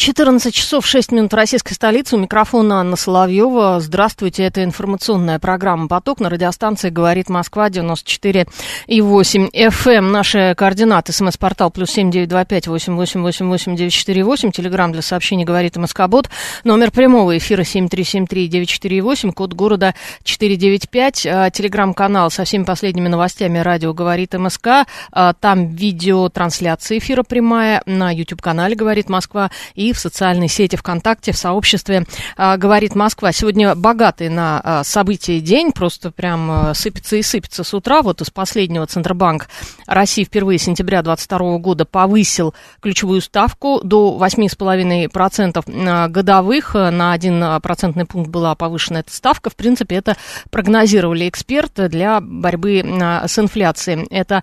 [0.00, 2.16] 14 часов 6 минут российской столицы.
[2.16, 3.80] У микрофона Анна Соловьева.
[3.80, 4.44] Здравствуйте.
[4.44, 8.46] Это информационная программа «Поток» на радиостанции «Говорит Москва» 94
[8.86, 9.90] и 8 FM.
[9.90, 10.10] Эм.
[10.10, 11.12] Наши координаты.
[11.12, 14.50] СМС-портал плюс семь девять два пять восемь восемь восемь восемь девять четыре восемь.
[14.50, 16.30] Телеграмм для сообщений «Говорит Москобот».
[16.64, 19.32] Номер прямого эфира семь три семь три девять четыре восемь.
[19.32, 19.94] Код города
[20.24, 21.26] четыре девять пять.
[21.26, 24.86] А, телеграмм-канал со всеми последними новостями «Радио говорит МСК».
[25.12, 31.32] А, там видео трансляция эфира прямая на YouTube-канале «Говорит Москва» и в социальной сети ВКонтакте,
[31.32, 32.04] в сообществе
[32.36, 33.32] а, «Говорит Москва».
[33.32, 38.02] Сегодня богатый на а, события день, просто прям а, сыпется и сыпется с утра.
[38.02, 39.48] Вот из последнего Центробанк
[39.86, 46.74] России впервые с сентября 2022 года повысил ключевую ставку до 8,5% годовых.
[46.74, 49.50] На 1 процентный пункт была повышена эта ставка.
[49.50, 50.16] В принципе, это
[50.50, 52.82] прогнозировали эксперты для борьбы
[53.26, 54.06] с инфляцией.
[54.10, 54.42] Это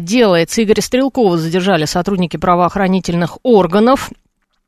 [0.00, 0.62] делается.
[0.62, 4.10] Игоря Стрелкова задержали сотрудники правоохранительных органов.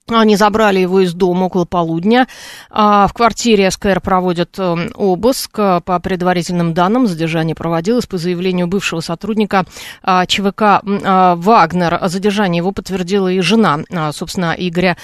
[0.08, 2.26] Они забрали его из дома около полудня.
[2.70, 5.52] А, в квартире СКР проводят эм, обыск.
[5.52, 9.64] По предварительным данным, задержание проводилось по заявлению бывшего сотрудника
[10.02, 11.98] а, ЧВК а, «Вагнер».
[12.08, 13.80] Задержание его подтвердила и жена,
[14.12, 14.96] собственно, Игоря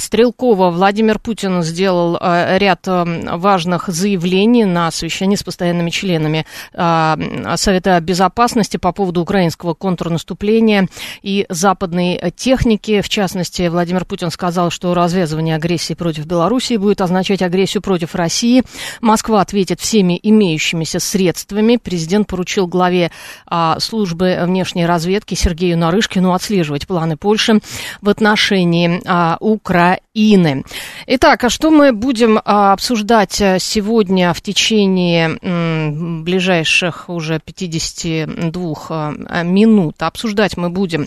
[0.00, 0.70] Стрелкова.
[0.70, 8.92] Владимир Путин сделал ряд эм, важных заявлений на совещании с постоянными членами Совета Безопасности по
[8.92, 10.88] поводу украинского контрнаступления
[11.22, 13.00] и западной техники.
[13.00, 18.62] В частности, Владимир Путин сказал, что развязывание агрессии против Белоруссии будет означать агрессию против России.
[19.00, 21.76] Москва ответит всеми имеющимися средствами.
[21.76, 23.10] Президент поручил главе
[23.48, 27.58] а, службы внешней разведки Сергею Нарышкину отслеживать планы Польши
[28.00, 30.62] в отношении а, Украины.
[31.08, 38.74] Итак, а что мы будем а, обсуждать а, сегодня в течение м, ближайших уже 52
[38.88, 39.96] а, минут?
[39.98, 41.06] Обсуждать мы будем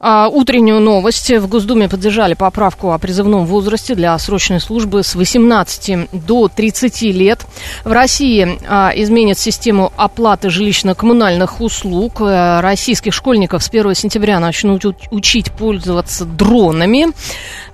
[0.00, 1.30] а, утреннюю новость.
[1.30, 7.02] В Госдуме поддержали поправку поправку о призывном возрасте для срочной службы с 18 до 30
[7.02, 7.44] лет.
[7.84, 12.22] В России а, изменят систему оплаты жилищно-коммунальных услуг.
[12.22, 17.08] А, российских школьников с 1 сентября начнут учить пользоваться дронами.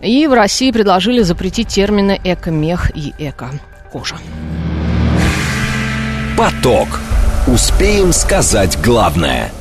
[0.01, 4.17] И в России предложили запретить термины эко-мех и эко-кожа.
[6.37, 6.89] Поток.
[7.47, 9.53] Успеем сказать главное–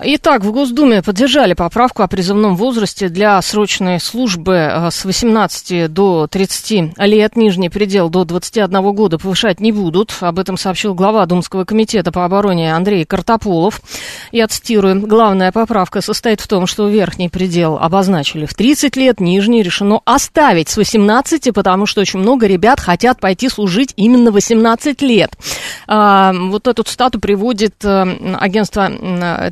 [0.00, 6.28] Итак, в Госдуме поддержали поправку о призывном возрасте для срочной службы э, с 18 до
[6.28, 7.34] 30 лет.
[7.34, 10.14] Нижний предел до 21 года повышать не будут.
[10.20, 13.80] Об этом сообщил глава Думского комитета по обороне Андрей Картополов.
[14.30, 15.00] Я цитирую.
[15.04, 20.68] Главная поправка состоит в том, что верхний предел обозначили в 30 лет, нижний решено оставить
[20.68, 25.32] с 18, потому что очень много ребят хотят пойти служить именно 18 лет.
[25.88, 28.88] А, вот эту цитату приводит э, агентство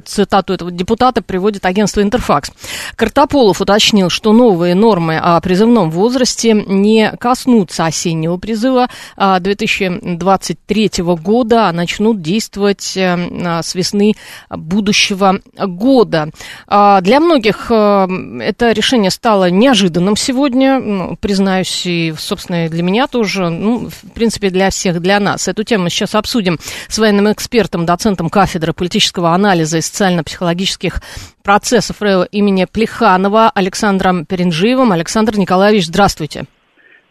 [0.04, 2.50] цитат цитату этого депутата приводит агентство «Интерфакс».
[2.94, 11.68] Картополов уточнил, что новые нормы о призывном возрасте не коснутся осеннего призыва 2023 а года,
[11.68, 14.14] а начнут действовать э, с весны
[14.50, 16.30] будущего года.
[16.66, 18.06] А для многих э,
[18.40, 24.50] это решение стало неожиданным сегодня, ну, признаюсь, и, собственно, для меня тоже, ну, в принципе,
[24.50, 25.48] для всех, для нас.
[25.48, 26.58] Эту тему сейчас обсудим
[26.88, 31.00] с военным экспертом, доцентом кафедры политического анализа и социально психологических
[31.42, 34.92] процессов имени Плеханова Александром Перенжиевым.
[34.92, 36.44] Александр Николаевич, здравствуйте.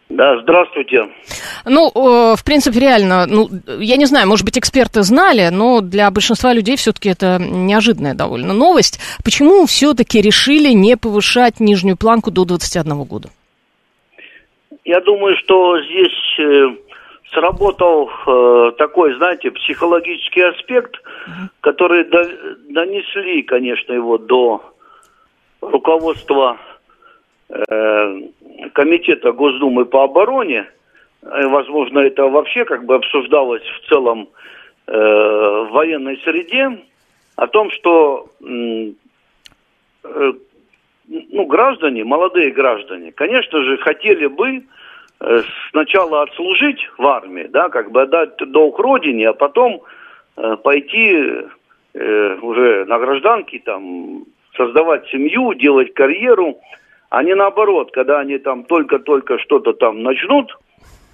[0.10, 1.10] Да, здравствуйте.
[1.66, 3.50] Ну, э, в принципе, реально, ну,
[3.80, 8.54] я не знаю, может быть, эксперты знали, но для большинства людей все-таки это неожиданная довольно
[8.54, 9.00] новость.
[9.24, 13.30] Почему все-таки решили не повышать нижнюю планку до 21 года?
[14.84, 16.76] Я думаю, что здесь э,
[17.34, 20.98] сработал э, такой, знаете, психологический аспект,
[21.62, 22.24] который до,
[22.70, 24.74] донесли, конечно, его до
[25.62, 26.58] руководства
[27.50, 28.22] э,
[28.74, 30.68] комитета Госдумы по обороне.
[31.22, 34.30] Э, возможно, это вообще как бы обсуждалось в целом
[34.88, 36.80] э, в военной среде
[37.36, 38.92] о том, что э,
[41.08, 44.64] ну, граждане, молодые граждане, конечно же, хотели бы
[45.22, 45.42] Э,
[45.72, 49.82] сначала отслужить в армии, да, как бы отдать долг родине, а потом
[50.36, 51.48] пойти
[51.94, 56.58] э, уже на гражданке, там, создавать семью, делать карьеру,
[57.10, 60.58] а не наоборот, когда они там только-только что-то там начнут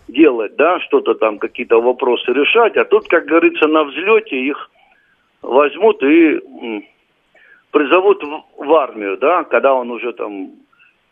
[0.08, 4.70] делать, да, что-то там, какие-то вопросы решать, а тут, как говорится, на взлете их
[5.42, 6.40] возьмут и
[7.72, 8.24] призовут
[8.58, 10.52] в армию, да, когда он уже там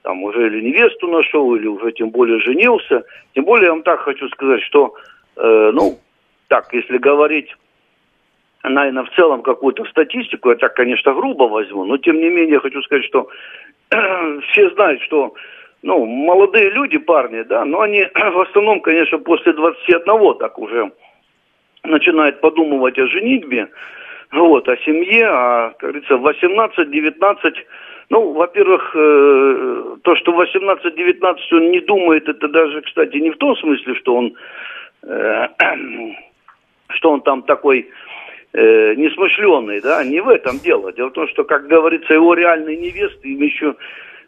[0.02, 3.04] там уже или невесту нашел, или уже тем более женился.
[3.36, 4.96] Тем более я вам так хочу сказать, что,
[5.36, 6.00] э, ну,
[6.48, 7.56] так, если говорить,
[8.64, 12.82] наверное, в целом какую-то статистику, я так, конечно, грубо возьму, но тем не менее хочу
[12.82, 13.30] сказать, что
[14.52, 15.34] все знают, что
[15.82, 20.92] ну, молодые люди, парни, да, но они в основном, конечно, после 21 так уже
[21.84, 23.70] начинают подумывать о женитьбе,
[24.32, 27.54] вот, о семье, а, как говорится, 18-19,
[28.10, 33.56] ну, во-первых, э, то, что 18-19 он не думает, это даже, кстати, не в том
[33.58, 34.34] смысле, что он,
[35.04, 35.48] э,
[36.90, 37.90] что он там такой
[38.54, 40.92] э, несмышленый, да, не в этом дело.
[40.94, 43.76] Дело в том, что, как говорится, его реальной невесты им еще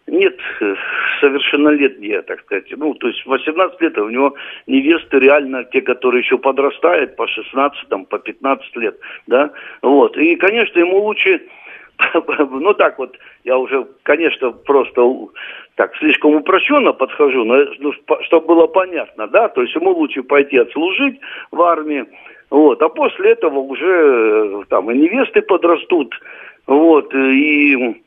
[0.08, 0.76] нет э,
[1.20, 2.66] совершеннолетние, так сказать.
[2.76, 4.36] Ну, то есть 18 лет, у него
[4.68, 9.52] невесты реально те, которые еще подрастают по 16, там, по 15 лет, да,
[9.82, 10.18] вот.
[10.18, 11.42] И, конечно, ему лучше,
[12.38, 15.02] ну, так вот, я уже, конечно, просто
[15.76, 20.58] так слишком упрощенно подхожу, но ну, чтобы было понятно, да, то есть ему лучше пойти
[20.58, 21.20] отслужить
[21.52, 22.06] в армии,
[22.52, 26.14] вот, а после этого уже э, там и невесты подрастут,
[26.68, 28.04] вот, и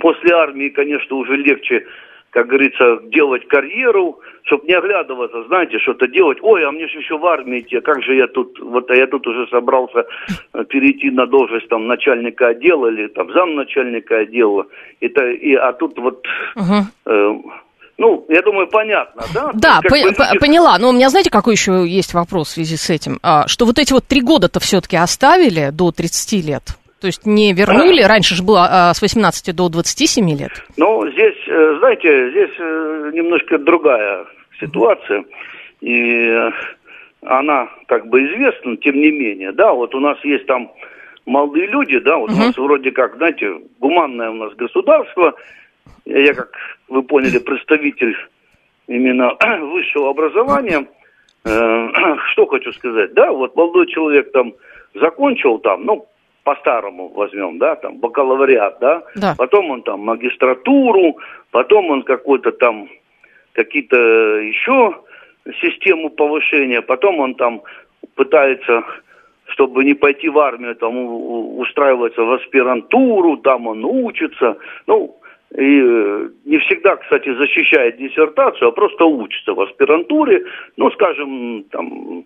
[0.00, 1.86] после армии, конечно, уже легче,
[2.30, 6.38] как говорится, делать карьеру, чтобы не оглядываться, знаете, что-то делать.
[6.40, 9.06] Ой, а мне же еще в армии идти, как же я тут, вот а я
[9.06, 10.06] тут уже собрался
[10.54, 14.66] э, перейти на должность там начальника отдела или там замначальника отдела.
[15.00, 16.26] Это, и, а тут вот...
[16.56, 16.84] Uh-huh.
[17.04, 17.34] Э,
[17.98, 19.50] ну, я думаю, понятно, да?
[19.54, 20.12] Да, по- бы...
[20.12, 20.78] по- поняла.
[20.78, 23.18] Но у меня, знаете, какой еще есть вопрос в связи с этим?
[23.22, 26.62] А, что вот эти вот три года-то все-таки оставили до 30 лет?
[27.00, 30.50] То есть не вернули, раньше же было а, с 18 до 27 лет?
[30.76, 34.26] Ну, здесь, э, знаете, здесь э, немножко другая
[34.60, 35.24] ситуация.
[35.80, 36.32] И
[37.22, 40.70] она как бы известна, тем не менее, да, вот у нас есть там
[41.26, 42.38] молодые люди, да, вот угу.
[42.38, 45.34] у нас вроде как, знаете, гуманное у нас государство,
[46.04, 46.50] я, как
[46.88, 48.16] вы поняли, представитель
[48.86, 50.86] именно высшего образования,
[51.44, 51.88] э,
[52.32, 54.54] что хочу сказать, да, вот молодой человек там
[54.94, 56.06] закончил там, ну,
[56.44, 61.18] по-старому возьмем, да, там, бакалавриат, да, да, потом он там магистратуру,
[61.50, 62.88] потом он какой-то там,
[63.52, 64.94] какие-то еще
[65.60, 67.62] систему повышения, потом он там
[68.14, 68.84] пытается
[69.52, 70.94] чтобы не пойти в армию, там
[71.58, 74.58] устраивается в аспирантуру, там он учится.
[74.86, 75.16] Ну,
[75.56, 80.44] и э, не всегда, кстати, защищает диссертацию, а просто учится в аспирантуре,
[80.76, 82.24] ну, скажем, там,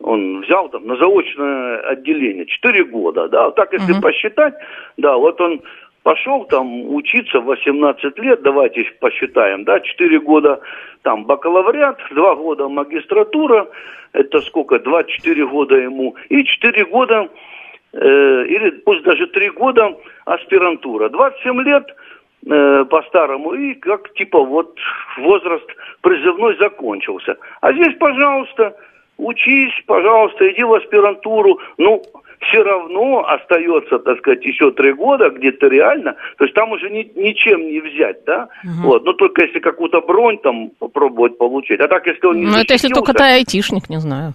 [0.00, 4.02] он взял там на заочное отделение 4 года, да, так если угу.
[4.02, 4.54] посчитать,
[4.96, 5.62] да, вот он
[6.02, 10.60] пошел там учиться в 18 лет, давайте посчитаем, да, 4 года
[11.02, 13.68] там бакалавриат, 2 года магистратура,
[14.12, 17.28] это сколько, 24 года ему, и 4 года,
[17.92, 21.08] э, или пусть даже 3 года аспирантура.
[21.08, 21.94] 27 лет
[22.46, 24.76] э, по-старому, и как типа вот
[25.18, 25.66] возраст
[26.00, 27.36] призывной закончился.
[27.60, 28.76] А здесь, пожалуйста,
[29.18, 31.58] учись, пожалуйста, иди в аспирантуру.
[31.78, 32.02] Ну,
[32.40, 37.10] все равно остается, так сказать, еще три года, где-то реально, то есть там уже ни,
[37.14, 38.88] ничем не взять, да, угу.
[38.88, 42.58] вот, ну только если какую-то бронь там попробовать получить, а так если он не Ну
[42.58, 44.34] это если только ты айтишник, не знаю.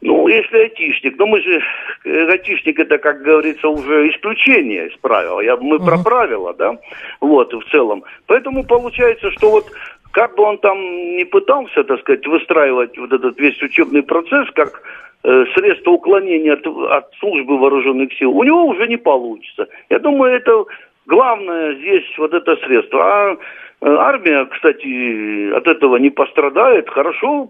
[0.00, 1.60] Ну, если айтишник, но мы же,
[2.04, 5.86] э, айтишник это, как говорится, уже исключение из правил, я, мы угу.
[5.86, 6.78] про правила, да,
[7.20, 8.04] вот, в целом.
[8.26, 9.66] Поэтому получается, что вот
[10.12, 10.78] как бы он там
[11.16, 14.82] не пытался, так сказать, выстраивать вот этот весь учебный процесс, как
[15.24, 19.66] э, средство уклонения от, от службы вооруженных сил, у него уже не получится.
[19.90, 20.64] Я думаю, это
[21.06, 23.00] главное здесь вот это средство.
[23.02, 23.36] А
[23.80, 27.46] армия, кстати, от этого не пострадает, хорошо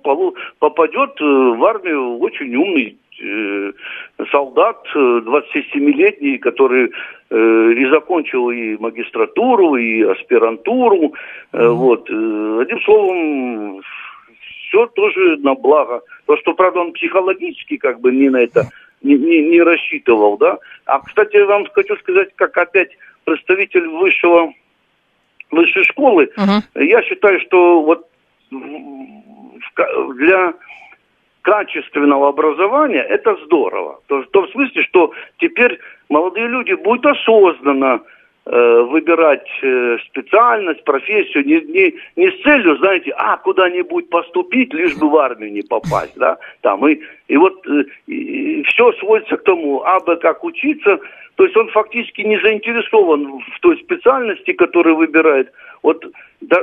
[0.59, 3.73] попадет э, в армию очень умный э,
[4.31, 6.93] солдат, 27-летний, который
[7.31, 11.13] и закончил и магистратуру, и аспирантуру.
[11.53, 11.69] Mm-hmm.
[11.69, 12.09] Вот.
[12.09, 13.83] Одним словом,
[14.69, 16.01] все тоже на благо.
[16.27, 18.69] То, что, правда, он психологически как бы не на это
[19.03, 20.59] не, не, не рассчитывал, да.
[20.87, 22.91] А, кстати, вам хочу сказать, как опять
[23.25, 24.53] представитель высшего,
[25.50, 26.85] высшей школы, uh-huh.
[26.85, 28.07] я считаю, что вот
[30.17, 30.55] для
[31.43, 34.00] качественного образования это здорово.
[34.07, 35.78] То, то в смысле, что теперь
[36.09, 38.02] молодые люди будут осознанно
[38.50, 45.11] выбирать э, специальность, профессию, не, не, не с целью, знаете, а, куда-нибудь поступить, лишь бы
[45.11, 49.83] в армию не попасть, да, там, и, и вот э, и все сводится к тому,
[49.83, 50.99] а, б, как учиться,
[51.35, 55.52] то есть он фактически не заинтересован в той специальности, которую выбирает.
[55.83, 56.07] Вот
[56.40, 56.57] да,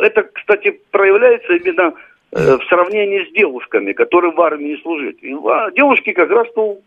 [0.00, 1.94] это, кстати, проявляется именно
[2.32, 5.16] в сравнении с девушками, которые в армии служат.
[5.22, 6.80] И, а девушки как раз ну,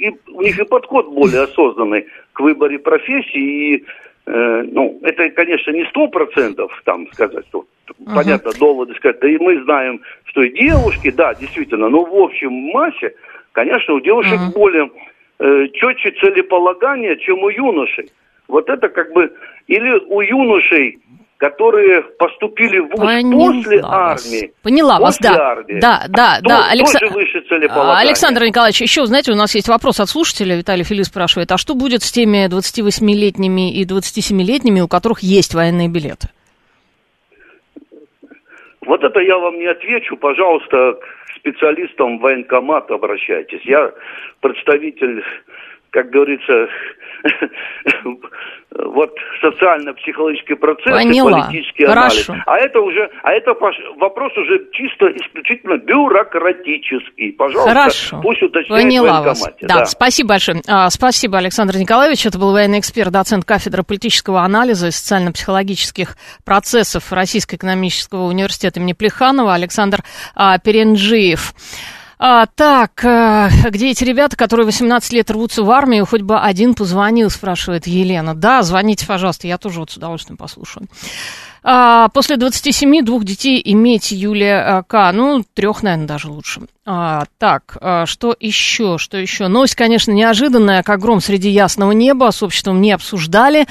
[0.00, 3.84] и у них и подход более осознанный к выборе профессии, и
[4.26, 8.14] э, ну, это, конечно, не сто процентов, там, сказать, что, uh-huh.
[8.14, 12.50] понятно, доводы сказать, да и мы знаем, что и девушки, да, действительно, но в общем
[12.50, 13.14] массе,
[13.52, 14.54] конечно, у девушек uh-huh.
[14.54, 14.90] более
[15.38, 18.10] э, четче целеполагание, чем у юношей.
[18.48, 19.32] Вот это как бы,
[19.66, 20.98] или у юношей
[21.40, 24.26] которые поступили в ВУЗ Поняла после вас.
[24.26, 24.52] армии.
[24.62, 25.48] Поняла после вас, да.
[25.52, 25.80] Армии.
[25.80, 26.70] Да, да, то, да.
[26.70, 26.92] Алекс...
[26.92, 27.42] Тоже выше.
[27.48, 31.74] Александр Николаевич, еще, знаете, у нас есть вопрос от слушателя, Виталий Филипп спрашивает, а что
[31.74, 36.28] будет с теми 28-летними и 27-летними, у которых есть военные билеты?
[38.84, 43.62] Вот это я вам не отвечу, пожалуйста, к специалистам военкомата обращайтесь.
[43.64, 43.92] Я
[44.40, 45.24] представитель
[45.90, 46.68] как говорится,
[48.72, 51.30] вот социально-психологический процесс Поняла.
[51.30, 52.32] и политический Хорошо.
[52.32, 52.44] анализ.
[52.46, 53.54] А это уже, а это
[53.96, 57.32] вопрос уже чисто исключительно бюрократический.
[57.32, 58.20] Пожалуйста, Хорошо.
[58.22, 59.42] пусть уточняет Поняла вас.
[59.60, 60.62] Да, да, спасибо большое.
[60.68, 62.26] А, спасибо, Александр Николаевич.
[62.26, 68.92] Это был военный эксперт, доцент кафедры политического анализа и социально-психологических процессов Российского экономического университета имени
[68.92, 69.98] Плеханова Александр
[70.36, 71.52] а, Перенджиев.
[72.22, 76.74] А, так, а, где эти ребята, которые 18 лет рвутся в армию, хоть бы один
[76.74, 78.34] позвонил, спрашивает Елена.
[78.34, 80.86] Да, звоните, пожалуйста, я тоже вот с удовольствием послушаю.
[81.62, 85.12] А, после 27 двух детей иметь Юлия К.
[85.12, 86.62] Ну, трех, наверное, даже лучше.
[86.86, 89.48] А, так, а, что еще, что еще?
[89.48, 93.66] Новость, конечно, неожиданная, как гром среди ясного неба, с обществом не обсуждали.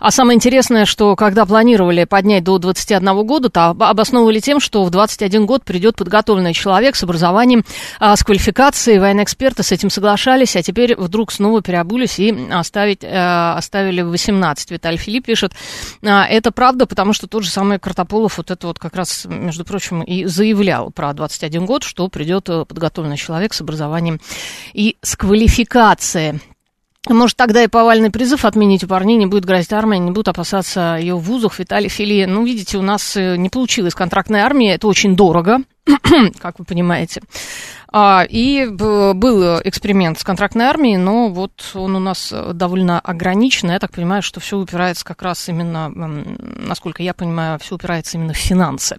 [0.00, 4.90] А самое интересное, что когда планировали поднять до 21 года, то обосновывали тем, что в
[4.90, 7.64] 21 год придет подготовленный человек с образованием,
[7.98, 13.00] а, с квалификацией, военные эксперты с этим соглашались, а теперь вдруг снова переобулись и оставить,
[13.04, 14.70] а, оставили в 18.
[14.70, 15.52] Виталий Филипп пишет,
[16.02, 19.64] а, это правда, потому что тот же самый Картополов вот это вот как раз, между
[19.64, 24.20] прочим, и заявлял про 21 год, что придет э, подготовленный человек с образованием
[24.74, 26.40] и с квалификацией.
[27.08, 30.98] Может, тогда и повальный призыв отменить у парней, не будет грозить армия, не будут опасаться
[31.00, 31.58] ее в вузах.
[31.58, 35.60] Виталий Фили, ну, видите, у нас э, не получилось контрактная армия, это очень дорого,
[36.38, 37.22] как вы понимаете.
[37.88, 43.70] А, и был эксперимент с контрактной армией, но вот он у нас довольно ограничен.
[43.70, 48.32] Я так понимаю, что все упирается как раз именно, насколько я понимаю, все упирается именно
[48.32, 48.98] в финансы.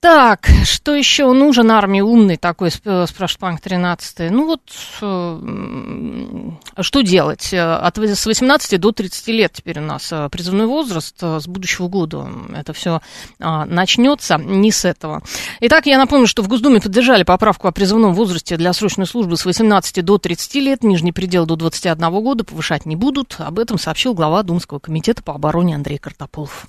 [0.00, 4.30] Так, что еще нужен армии умный такой, э, спрашивает Панк 13.
[4.30, 4.62] Ну вот,
[5.02, 7.52] э, что делать?
[7.52, 11.14] Э, от, с 18 до 30 лет теперь у нас призывной возраст.
[11.20, 13.02] С будущего года это все
[13.38, 15.22] начнется, не с этого.
[15.60, 19.44] Итак, я напомню, что в Госдуме поддержали поправку о призывном возрасте для срочной службы с
[19.44, 20.82] 18 до 30 лет.
[20.82, 23.36] Нижний предел до 21 года повышать не будут.
[23.38, 26.68] Об этом сообщил глава Думского комитета по обороне Андрей Картополов.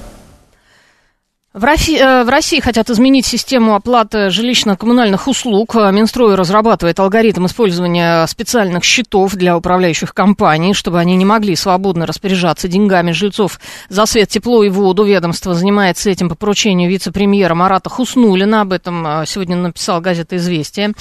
[1.53, 5.75] в России, э, в России хотят изменить систему оплаты жилищно-коммунальных услуг.
[5.75, 12.69] Минстрой разрабатывает алгоритм использования специальных счетов для управляющих компаний, чтобы они не могли свободно распоряжаться
[12.69, 15.03] деньгами жильцов за свет, тепло и воду.
[15.03, 18.61] Ведомство занимается этим по поручению вице-премьера Марата Хуснулина.
[18.61, 20.93] Об этом э, сегодня написал газета «Известия».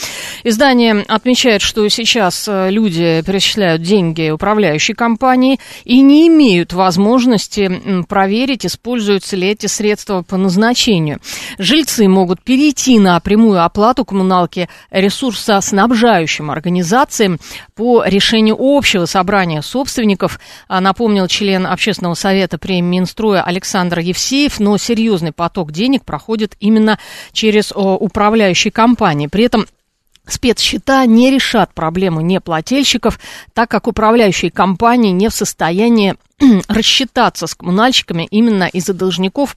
[0.43, 8.67] Издание отмечает, что сейчас э, люди перечисляют деньги управляющей компании и не имеют возможности проверить,
[8.67, 11.21] используются ли эти средства по назначению.
[11.59, 17.39] Жильцы могут перейти на прямую оплату коммуналки ресурсоснабжающим организациям
[17.75, 24.77] по решению общего собрания собственников, а, напомнил член общественного совета при Минстроя Александр Евсеев, но
[24.79, 26.99] серьезный поток денег проходит именно
[27.33, 29.27] через управляющие компании.
[29.27, 29.67] При этом
[30.27, 33.19] Спецсчета не решат проблему неплательщиков,
[33.53, 36.15] так как управляющие компании не в состоянии
[36.69, 39.57] рассчитаться с коммунальщиками именно из-за должников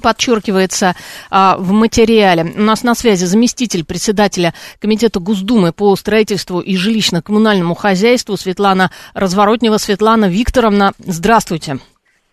[0.00, 0.94] подчеркивается
[1.30, 2.52] а, в материале.
[2.56, 9.78] У нас на связи заместитель председателя Комитета Госдумы по строительству и жилищно-коммунальному хозяйству Светлана Разворотнева.
[9.78, 11.78] Светлана Викторовна, здравствуйте.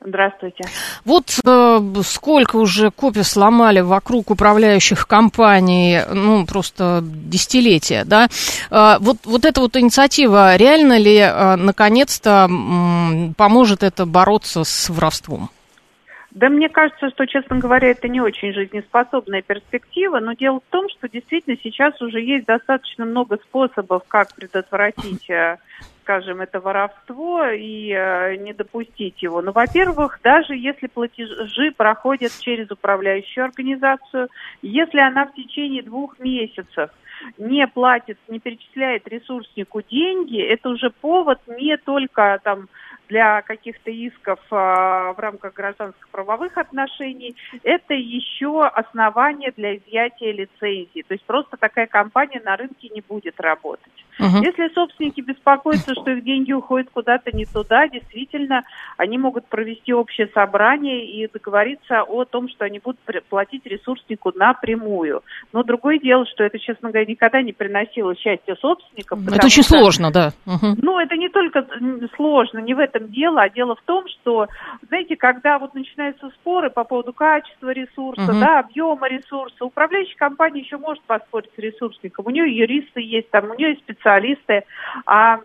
[0.06, 0.66] Здравствуйте.
[1.06, 8.28] Вот э, сколько уже копий сломали вокруг управляющих компаний, ну, просто десятилетия, да?
[8.70, 14.90] Э, вот, вот эта вот инициатива, реально ли, э, наконец-то, э, поможет это бороться с
[14.90, 15.50] воровством?
[16.34, 20.90] Да мне кажется, что, честно говоря, это не очень жизнеспособная перспектива, но дело в том,
[20.90, 25.58] что действительно сейчас уже есть достаточно много способов, как предотвратить, э,
[26.02, 29.44] скажем, это воровство и э, не допустить его.
[29.44, 34.28] Ну, во-первых, даже если платежи проходят через управляющую организацию,
[34.64, 36.90] если она в течение двух месяцев
[37.38, 42.70] не платит, не перечисляет ресурснику деньги, это уже повод не только там
[43.14, 51.06] для каких-то исков а, в рамках гражданских правовых отношений, это еще основание для изъятия лицензии.
[51.08, 53.94] То есть просто такая компания на рынке не будет работать.
[54.20, 54.44] Угу.
[54.44, 58.64] Если собственники беспокоятся, что их деньги уходят куда-то не туда, действительно,
[58.98, 65.22] они могут провести общее собрание и договориться о том, что они будут платить ресурснику напрямую.
[65.52, 69.28] Но другое дело, что это, честно говоря, никогда не приносило счастья собственникам.
[69.28, 70.34] Это очень что, сложно, да.
[70.46, 70.78] Угу.
[70.82, 71.66] Ну, это не только
[72.16, 74.48] сложно, не в этом дело, а дело в том, что,
[74.88, 78.40] знаете, когда вот начинаются споры по поводу качества ресурса, угу.
[78.40, 82.26] да, объема ресурса, управляющая компания еще может поспорить с ресурсником.
[82.28, 84.64] У нее юристы есть, там, у нее есть специалисты,
[85.06, 85.40] а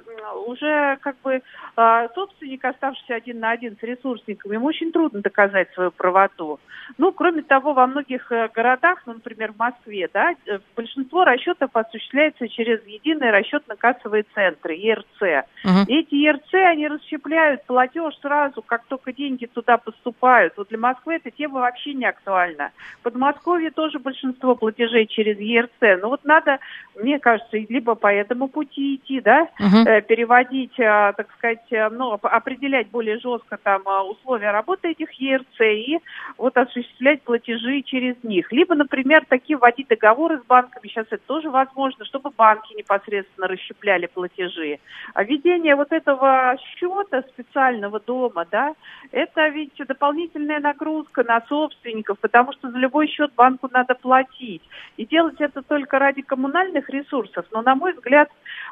[0.47, 1.43] уже как бы
[1.77, 6.59] а, собственник, оставшийся один на один с ресурсником, ему очень трудно доказать свою правоту.
[6.97, 11.71] Ну, кроме того, во многих э, городах, ну, например, в Москве, да, э, большинство расчетов
[11.75, 15.47] осуществляется через единые расчетно-кассовые центры, ЕРЦ.
[15.65, 15.85] Угу.
[15.89, 20.55] Эти ЕРЦ, они расщепляют платеж сразу, как только деньги туда поступают.
[20.57, 22.71] Вот для Москвы эта тема вообще не актуальна.
[23.01, 26.01] В Подмосковье тоже большинство платежей через ЕРЦ.
[26.03, 26.59] Но вот надо,
[26.95, 29.85] мне кажется, либо по этому пути идти, да, угу.
[30.07, 35.99] переводить, так сказать, ну, определять более жестко там условия работы этих ЕРЦ и
[36.37, 38.53] вот осуществлять платежи через них.
[38.53, 44.07] Либо, например, такие вводить договоры с банками, сейчас это тоже возможно, чтобы банки непосредственно расщепляли
[44.07, 44.79] платежи.
[45.15, 48.75] А введение вот этого счета специального дома, да,
[49.13, 54.63] это ведь дополнительная нагрузка на собственников, потому что за любой счет банку надо платить.
[54.97, 58.29] И делать это только ради коммунальных ресурсов, но, на мой взгляд,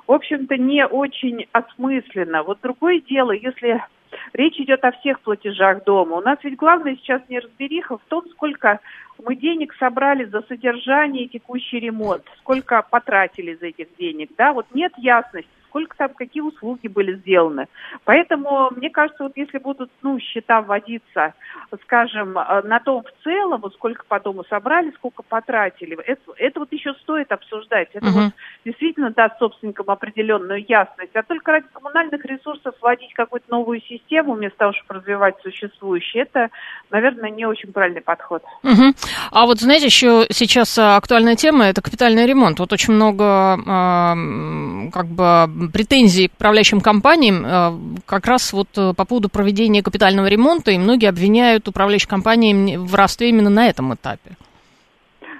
[0.06, 2.42] в общем-то, не очень осмысленно.
[2.42, 3.82] Вот другое дело, если
[4.32, 6.16] Речь идет о всех платежах дома.
[6.16, 8.80] У нас ведь главное сейчас не разбериха в том, сколько
[9.24, 14.66] мы денег собрали за содержание и текущий ремонт, сколько потратили за этих денег, да, вот
[14.72, 17.66] нет ясности сколько там, какие услуги были сделаны.
[18.04, 21.34] Поэтому, мне кажется, вот если будут, ну, счета вводиться,
[21.82, 26.60] скажем, э, на том в целом, вот сколько по дому собрали, сколько потратили, это, это
[26.60, 27.90] вот еще стоит обсуждать.
[27.92, 28.20] Это угу.
[28.20, 28.32] вот
[28.64, 31.14] действительно даст собственникам определенную ясность.
[31.14, 36.48] А только ради коммунальных ресурсов вводить какую-то новую систему, вместо того, чтобы развивать существующие, это,
[36.90, 38.42] наверное, не очень правильный подход.
[38.62, 38.94] Угу.
[39.30, 42.58] А вот, знаете, еще сейчас актуальная тема– это капитальный ремонт.
[42.60, 48.92] Вот очень много э, как бы претензии к управляющим компаниям э, как раз вот э,
[48.96, 53.94] по поводу проведения капитального ремонта, и многие обвиняют управляющие компании в воровстве именно на этом
[53.94, 54.32] этапе.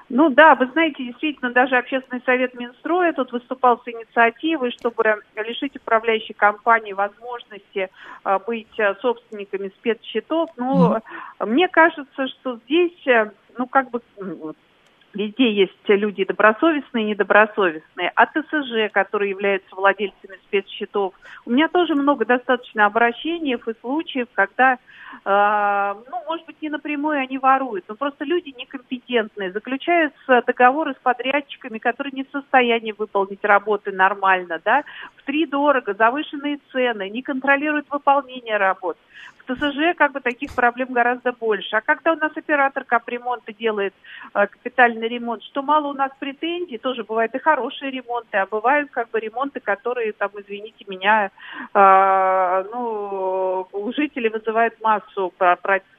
[0.08, 5.02] Ну да, вы знаете, действительно, даже общественный совет Минстроя тут выступал с инициативой, чтобы
[5.34, 7.90] лишить управляющей компании возможности
[8.22, 8.68] а, быть
[9.02, 10.50] собственниками спецсчетов.
[10.56, 11.46] Ну, mm-hmm.
[11.46, 13.04] мне кажется, что здесь,
[13.58, 14.00] ну, как бы
[15.16, 18.12] Везде есть люди добросовестные и недобросовестные.
[18.14, 21.14] А ТСЖ, которые являются владельцами спецсчетов.
[21.46, 27.18] У меня тоже много достаточно обращений и случаев, когда, э, ну, может быть, не напрямую
[27.18, 33.42] они воруют, но просто люди некомпетентные, заключаются договоры с подрядчиками, которые не в состоянии выполнить
[33.42, 34.84] работы нормально, да,
[35.16, 38.98] в три дорого, завышенные цены, не контролируют выполнение работ.
[39.46, 41.76] В ТСЖ как бы таких проблем гораздо больше.
[41.76, 43.94] А когда у нас оператор капремонта делает
[44.34, 48.90] э, капитальный ремонт, что мало у нас претензий, тоже бывают и хорошие ремонты, а бывают
[48.90, 51.30] как бы ремонты, которые там, извините меня,
[51.74, 55.32] э, ну, у жителей вызывают массу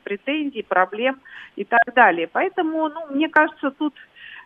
[0.04, 1.20] претензий, проблем
[1.56, 2.28] и так далее.
[2.32, 3.93] Поэтому, ну, мне кажется, тут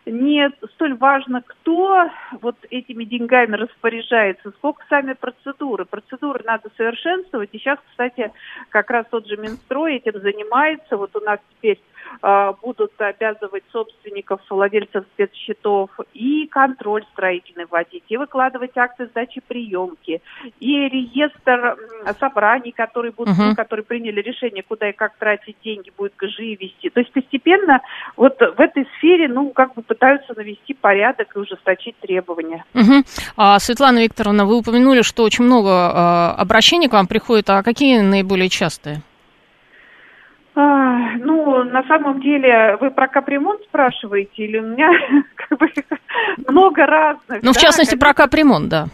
[0.04, 5.84] не столь важно, кто вот этими деньгами распоряжается, сколько сами процедуры.
[5.84, 7.50] Процедуры надо совершенствовать.
[7.52, 8.32] И сейчас, кстати,
[8.70, 10.96] как раз тот же Минстрой этим занимается.
[10.96, 11.78] Вот у нас теперь
[12.62, 20.22] будут обязывать собственников, владельцев спецсчетов и контроль строительный вводить, и выкладывать акты сдачи приемки,
[20.60, 21.76] и реестр
[22.20, 23.54] собраний, которые будут, uh-huh.
[23.54, 26.90] которые приняли решение, куда и как тратить деньги, будет ГЖИ вести.
[26.90, 27.80] То есть постепенно
[28.16, 32.64] вот в этой сфере, ну, как бы пытаются навести порядок и ужесточить требования.
[32.74, 33.04] Угу.
[33.36, 38.00] А, Светлана Викторовна, вы упомянули, что очень много а, обращений к вам приходит, а какие
[38.00, 39.02] наиболее частые?
[41.44, 44.90] Ну, на самом деле, вы про капремонт спрашиваете, или у меня
[45.34, 45.68] как бы
[46.46, 47.42] много разных?
[47.42, 48.86] Ну, в частности, про капремонт, да.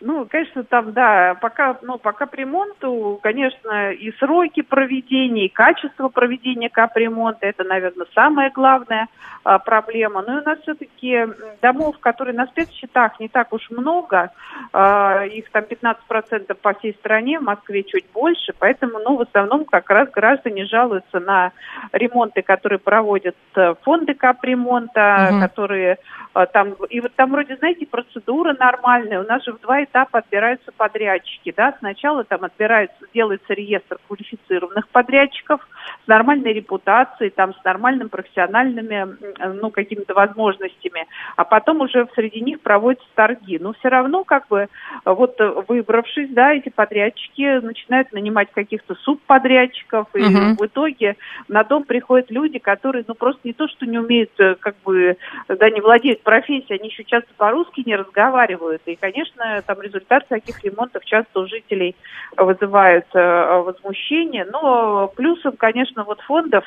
[0.00, 6.70] Ну, конечно, там, да, пока, ну, по капремонту, конечно, и сроки проведения, и качество проведения
[6.70, 9.08] капремонта, это, наверное, самая главная
[9.44, 10.22] а, проблема.
[10.22, 11.26] Но ну, у нас все-таки
[11.60, 14.30] домов, которые на спецсчетах не так уж много,
[14.72, 19.66] а, их там 15% по всей стране, в Москве чуть больше, поэтому, ну, в основном
[19.66, 21.52] как раз граждане жалуются на
[21.92, 25.40] ремонты, которые проводят э, фонды капремонта, угу.
[25.40, 25.98] которые
[26.32, 30.20] а, там, и вот там вроде, знаете, процедура нормальная, у нас же в два этапа
[30.20, 31.52] отбираются подрядчики.
[31.56, 31.74] Да?
[31.78, 35.66] Сначала там отбираются, делается реестр квалифицированных подрядчиков
[36.10, 39.16] нормальной репутацией, там, с нормальными профессиональными
[39.60, 43.58] ну, какими-то возможностями, а потом уже среди них проводятся торги.
[43.58, 44.68] Но все равно, как бы,
[45.04, 50.56] вот выбравшись, да, эти подрядчики начинают нанимать каких-то субподрядчиков, и угу.
[50.58, 51.16] в итоге
[51.48, 55.16] на дом приходят люди, которые, ну, просто не то, что не умеют, э, как бы,
[55.48, 58.82] да, не владеют профессией, они еще часто по-русски не разговаривают.
[58.86, 61.94] И, конечно, там результат таких ремонтов часто у жителей
[62.36, 64.44] вызывает э, возмущение.
[64.50, 66.64] Но плюсом, конечно, вот фондов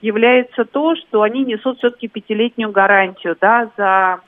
[0.00, 4.20] является то, что они несут все-таки пятилетнюю гарантию, да, за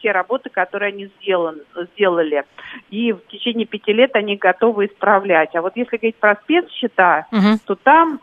[0.00, 1.60] те работы, которые они сделан,
[1.92, 2.44] сделали.
[2.90, 5.54] И в течение пяти лет они готовы исправлять.
[5.54, 7.58] А вот если говорить про спецсчета, угу.
[7.66, 8.20] то там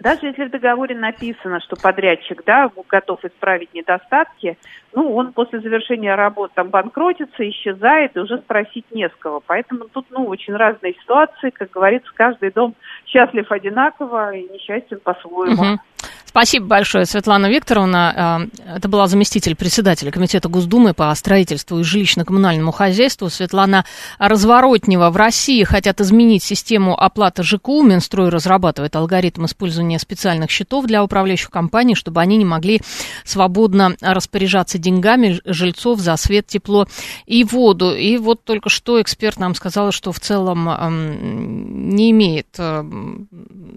[0.00, 4.56] даже если в договоре написано, что подрядчик да, готов исправить недостатки,
[4.94, 9.42] ну, он после завершения работ там банкротится, исчезает, и уже спросить не с кого.
[9.44, 11.50] Поэтому тут, ну, очень разные ситуации.
[11.50, 12.74] Как говорится, каждый дом
[13.06, 15.62] счастлив одинаково и несчастен по-своему.
[15.62, 15.78] Угу.
[16.38, 18.48] Спасибо большое, Светлана Викторовна.
[18.64, 23.84] Э, это была заместитель председателя Комитета Госдумы по строительству и жилищно-коммунальному хозяйству Светлана
[24.20, 25.10] Разворотнева.
[25.10, 27.82] В России хотят изменить систему оплаты ЖКУ.
[27.82, 32.82] Минстрой разрабатывает алгоритм использования специальных счетов для управляющих компаний, чтобы они не могли
[33.24, 36.86] свободно распоряжаться деньгами жильцов за свет, тепло
[37.26, 37.96] и воду.
[37.96, 40.68] И вот только что эксперт нам сказал, что в целом
[41.96, 43.26] не имеет эм,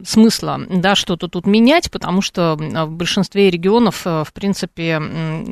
[0.06, 5.02] смысла да, что-то тут менять, потому что в большинстве регионов, э, в принципе,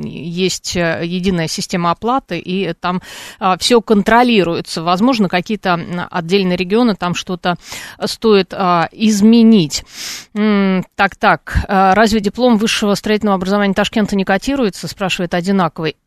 [0.04, 3.02] есть э, единая система оплаты, и там
[3.38, 4.82] а, все контролируется.
[4.82, 7.56] Возможно, какие-то отдельные регионы там что-то
[8.04, 9.84] стоит а, изменить.
[10.32, 15.96] Так, так, разве диплом высшего строительного образования Ташкента не котируется, спрашивает одинаковый.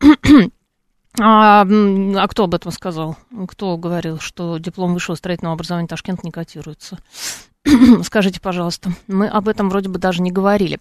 [1.20, 3.16] А, а кто об этом сказал?
[3.48, 6.98] Кто говорил, что диплом высшего строительного образования Ташкент не котируется?
[8.04, 10.78] Скажите, пожалуйста, мы об этом вроде бы даже не говорили.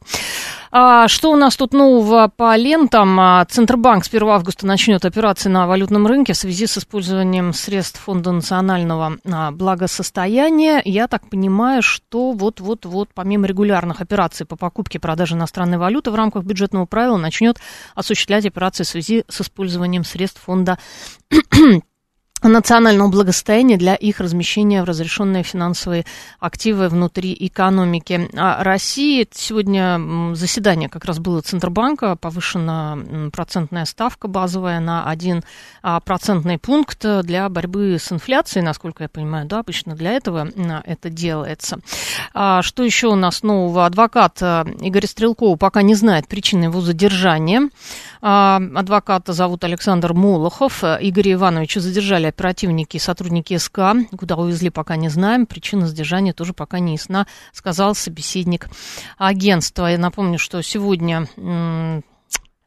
[0.72, 3.20] А, что у нас тут нового по лентам?
[3.20, 8.02] А, Центробанк с 1 августа начнет операции на валютном рынке в связи с использованием средств
[8.02, 10.82] Фонда национального а, благосостояния.
[10.84, 16.16] Я так понимаю, что вот-вот-вот, помимо регулярных операций по покупке и продаже иностранной валюты в
[16.16, 17.60] рамках бюджетного правила, начнет
[17.96, 20.78] осуществлять операции в связи с использованием средств Фонда
[22.44, 26.06] национального благосостояния для их размещения в разрешенные финансовые
[26.40, 29.28] активы внутри экономики а России.
[29.32, 32.98] Сегодня заседание как раз было Центробанка, повышена
[33.32, 35.44] процентная ставка базовая на один
[35.82, 40.50] а, процентный пункт для борьбы с инфляцией, насколько я понимаю, да, обычно для этого
[40.86, 41.80] это делается.
[42.34, 43.86] А что еще у нас нового?
[43.86, 44.42] Адвокат
[44.82, 47.70] Игорь Стрелков пока не знает причины его задержания.
[48.22, 50.84] Адвоката зовут Александр Молохов.
[50.84, 53.80] Игоря Ивановича задержали оперативники и сотрудники СК.
[54.18, 55.46] Куда увезли, пока не знаем.
[55.46, 58.70] Причина задержания тоже пока не ясна, сказал собеседник
[59.18, 59.88] агентства.
[59.88, 61.28] Я напомню, что сегодня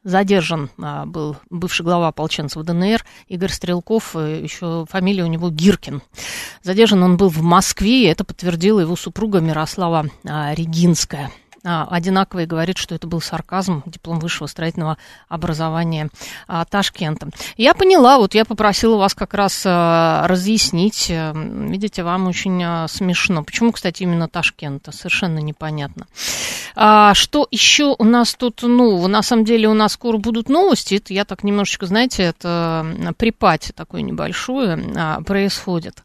[0.03, 6.01] задержан а, был бывший глава ополченцев ДНР Игорь Стрелков, э, еще фамилия у него Гиркин.
[6.63, 11.29] Задержан он был в Москве, и это подтвердила его супруга Мирослава а, Регинская
[11.67, 16.09] одинаково и говорит, что это был сарказм, диплом высшего строительного образования
[16.47, 17.29] а, Ташкента.
[17.57, 21.07] Я поняла, вот я попросила вас как раз а, разъяснить.
[21.09, 23.43] Э, видите, вам очень а, смешно.
[23.43, 24.91] Почему, кстати, именно Ташкента?
[24.91, 26.07] Совершенно непонятно.
[26.75, 29.07] А, что еще у нас тут нового?
[29.07, 30.95] На самом деле у нас скоро будут новости.
[30.95, 32.85] Это я так немножечко, знаете, это
[33.17, 36.01] припати такое небольшое а, происходит.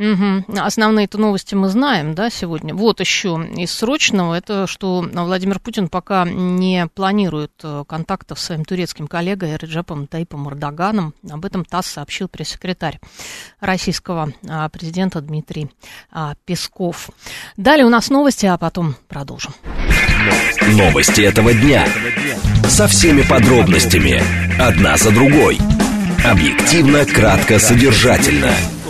[0.00, 0.58] Угу.
[0.58, 2.74] Основные-то новости мы знаем, да, сегодня.
[2.74, 8.64] Вот еще из срочного, это что Владимир Путин пока не планирует э, контактов с своим
[8.64, 11.12] турецким коллегой Реджепом Тайпом Эрдоганом.
[11.28, 12.98] Об этом ТАСС сообщил пресс-секретарь
[13.60, 15.70] российского а, президента Дмитрий
[16.10, 17.10] а, Песков.
[17.58, 19.52] Далее у нас новости, а потом продолжим.
[20.78, 21.86] Новости этого дня.
[22.66, 24.22] Со всеми подробностями.
[24.58, 25.58] Одна за другой.
[26.24, 28.54] Объективно, кратко, содержательно.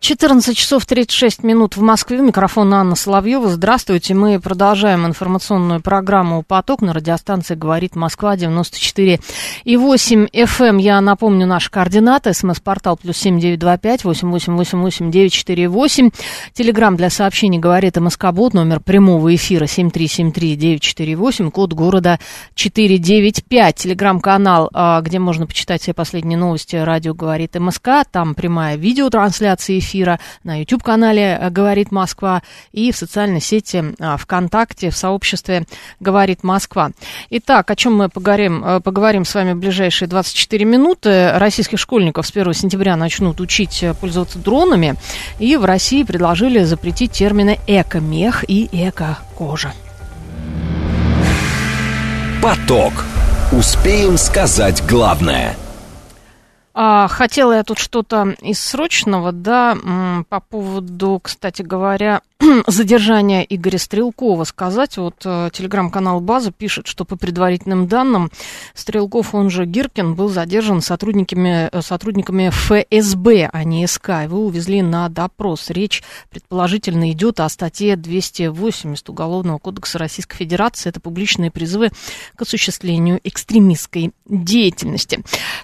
[0.00, 2.16] 14 часов 36 минут в Москве.
[2.22, 3.50] Микрофон Анна Соловьева.
[3.50, 4.14] Здравствуйте.
[4.14, 9.20] Мы продолжаем информационную программу «Поток» на радиостанции «Говорит Москва» 94
[9.64, 10.68] и 8 FM.
[10.70, 10.78] Эм.
[10.78, 12.32] Я напомню наши координаты.
[12.32, 16.10] СМС-портал плюс 7925 888 948.
[16.54, 18.54] Телеграмм для сообщений «Говорит МСК-бот».
[18.54, 21.50] Номер прямого эфира 7373 948.
[21.50, 22.18] Код города
[22.54, 23.74] 495.
[23.74, 26.76] Телеграм-канал, а, где можно почитать все последние новости.
[26.76, 28.06] Радио «Говорит МСК».
[28.10, 33.84] Там прямая видеотрансляция эфира эфира на YouTube-канале «Говорит Москва» и в социальной сети
[34.18, 35.64] ВКонтакте, в сообществе
[35.98, 36.90] «Говорит Москва».
[37.30, 41.32] Итак, о чем мы поговорим, поговорим с вами в ближайшие 24 минуты.
[41.34, 44.94] Российских школьников с 1 сентября начнут учить пользоваться дронами,
[45.38, 49.72] и в России предложили запретить термины «эко-мех» и «эко-кожа».
[52.42, 52.92] Поток.
[53.52, 55.69] Успеем сказать главное– а,
[56.74, 59.76] хотела я тут что-то из срочного, да,
[60.28, 62.22] по поводу, кстати говоря,
[62.66, 64.96] задержания Игоря Стрелкова сказать.
[64.96, 68.30] Вот э, телеграм-канал «База» пишет, что по предварительным данным
[68.74, 74.08] Стрелков, он же Гиркин, был задержан сотрудниками, э, сотрудниками ФСБ, а не СК.
[74.24, 75.68] Его увезли на допрос.
[75.68, 80.88] Речь, предположительно, идет о статье 280 Уголовного кодекса Российской Федерации.
[80.88, 81.90] Это публичные призывы
[82.36, 85.22] к осуществлению экстремистской деятельности.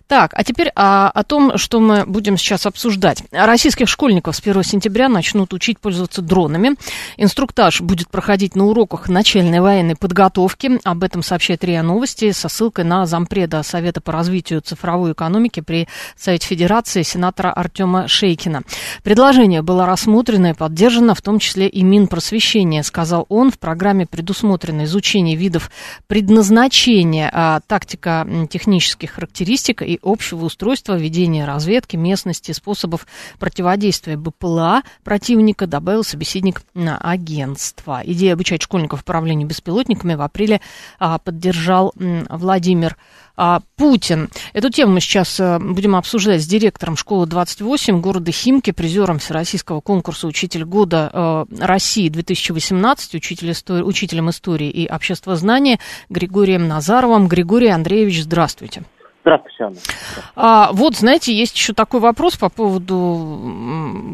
[0.08, 3.22] Так, а теперь о, о том, что мы будем сейчас обсуждать.
[3.30, 6.76] Российских школьников с 1 сентября начнут учить пользоваться дронами программе.
[7.16, 10.78] Инструктаж будет проходить на уроках начальной военной подготовки.
[10.84, 15.88] Об этом сообщает РИА Новости со ссылкой на зампреда Совета по развитию цифровой экономики при
[16.16, 18.62] Совете Федерации сенатора Артема Шейкина.
[19.02, 23.50] Предложение было рассмотрено и поддержано, в том числе и Минпросвещение, сказал он.
[23.50, 25.70] В программе предусмотрено изучение видов
[26.06, 33.06] предназначения, а, тактика технических характеристик и общего устройства ведения разведки местности, способов
[33.38, 36.66] противодействия БПЛА противника, добавил собеседник сотрудник
[37.00, 38.02] агентства.
[38.04, 40.60] Идея обучать школьников управлению беспилотниками в апреле
[40.98, 42.96] а, поддержал Владимир
[43.36, 44.30] а, Путин.
[44.52, 49.80] Эту тему мы сейчас а, будем обсуждать с директором школы 28 города Химки, призером Всероссийского
[49.80, 57.28] конкурса «Учитель года а, России 2018», учитель истории, учителем истории и обществознания Григорием Назаровым.
[57.28, 58.84] Григорий Андреевич, здравствуйте.
[59.26, 59.76] Здравствуйте, Анна.
[60.36, 62.96] А, вот, знаете, есть еще такой вопрос по поводу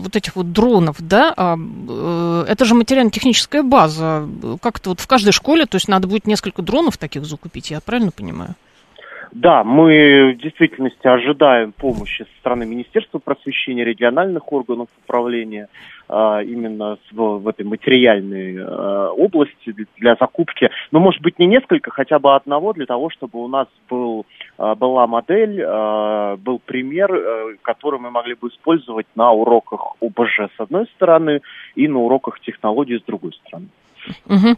[0.00, 1.34] вот этих вот дронов, да?
[1.36, 4.26] А, э, это же материально-техническая база.
[4.62, 8.10] Как-то вот в каждой школе, то есть надо будет несколько дронов таких закупить, я правильно
[8.10, 8.54] понимаю?
[9.32, 15.68] Да, мы в действительности ожидаем помощи со стороны Министерства просвещения, региональных органов управления
[16.06, 22.18] а, именно в, этой материальной а, области для закупки, ну, может быть, не несколько, хотя
[22.18, 24.26] бы одного, для того, чтобы у нас был,
[24.58, 25.64] а, была модель,
[26.38, 31.40] был пример, который мы могли бы использовать на уроках ОБЖ с одной стороны
[31.74, 33.68] и на уроках технологий с другой стороны.
[34.26, 34.56] Угу.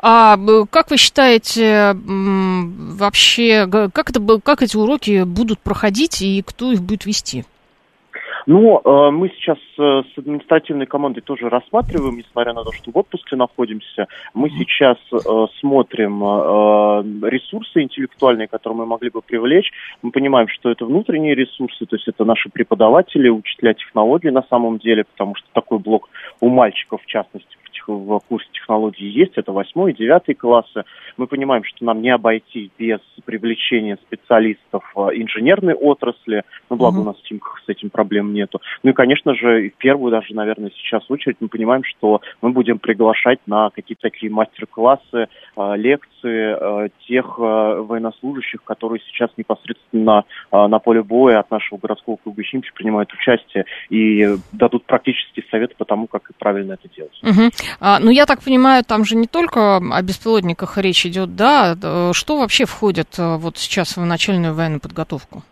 [0.00, 0.38] А
[0.70, 7.06] как вы считаете, вообще, как, это, как эти уроки будут проходить и кто их будет
[7.06, 7.44] вести?
[8.46, 12.98] Ну, э, мы сейчас э, с административной командой тоже рассматриваем, несмотря на то, что в
[12.98, 14.08] отпуске находимся.
[14.34, 15.16] Мы сейчас э,
[15.60, 16.22] смотрим
[17.24, 19.70] ресурсы интеллектуальные, которые мы могли бы привлечь.
[20.02, 24.78] Мы понимаем, что это внутренние ресурсы, то есть это наши преподаватели, учителя технологий на самом
[24.78, 26.08] деле, потому что такой блок
[26.40, 27.56] у мальчиков, в частности,
[27.88, 30.84] в курсе технологий есть, это восьмой и девятый классы.
[31.16, 37.00] Мы понимаем, что нам не обойти без привлечения специалистов инженерной отрасли, но благо mm-hmm.
[37.00, 38.60] у нас в Тимках с этим проблем нету.
[38.82, 42.78] Ну и, конечно же, в первую даже, наверное, сейчас очередь мы понимаем, что мы будем
[42.78, 51.02] приглашать на какие-то такие мастер-классы, а, лекции а, тех военнослужащих, которые сейчас непосредственно на поле
[51.02, 56.30] боя от нашего городского клуба Химки принимают участие и дадут практические советы по тому, как
[56.38, 57.18] правильно это делать.
[57.22, 57.50] Угу.
[57.80, 61.76] А, ну, я так понимаю, там же не только о беспилотниках речь идет, да?
[62.12, 65.42] Что вообще входит вот сейчас в начальную военную подготовку?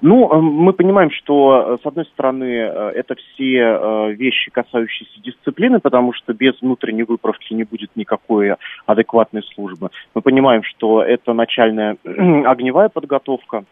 [0.00, 5.80] Ну, э, мы понимаем, что, э, с одной стороны, э, это все вещи, касающиеся дисциплины,
[5.80, 9.88] потому что без внутренней выправки не будет никакой адекватной службы.
[10.14, 13.64] Мы понимаем, что это начальная огневая подготовка,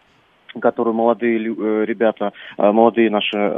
[0.61, 3.55] которую молодые ребята, молодые наши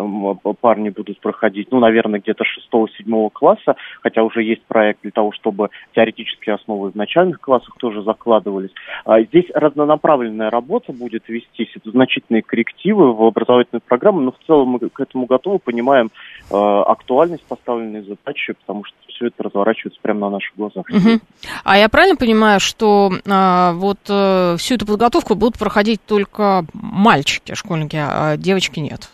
[0.60, 5.70] парни будут проходить, ну, наверное, где-то 6-7 класса, хотя уже есть проект для того, чтобы
[5.94, 8.70] теоретические основы в начальных классах тоже закладывались.
[9.04, 14.68] А здесь разнонаправленная работа будет вестись, это значительные коррективы в образовательную программу, но в целом
[14.68, 16.10] мы к этому готовы, понимаем
[16.50, 20.84] э, актуальность поставленной задачи, потому что все это разворачивается прямо на наших глазах.
[20.90, 21.20] Угу.
[21.64, 27.54] А я правильно понимаю, что э, вот э, всю эту подготовку будут проходить только мальчики,
[27.54, 29.10] школьники, а девочки нет?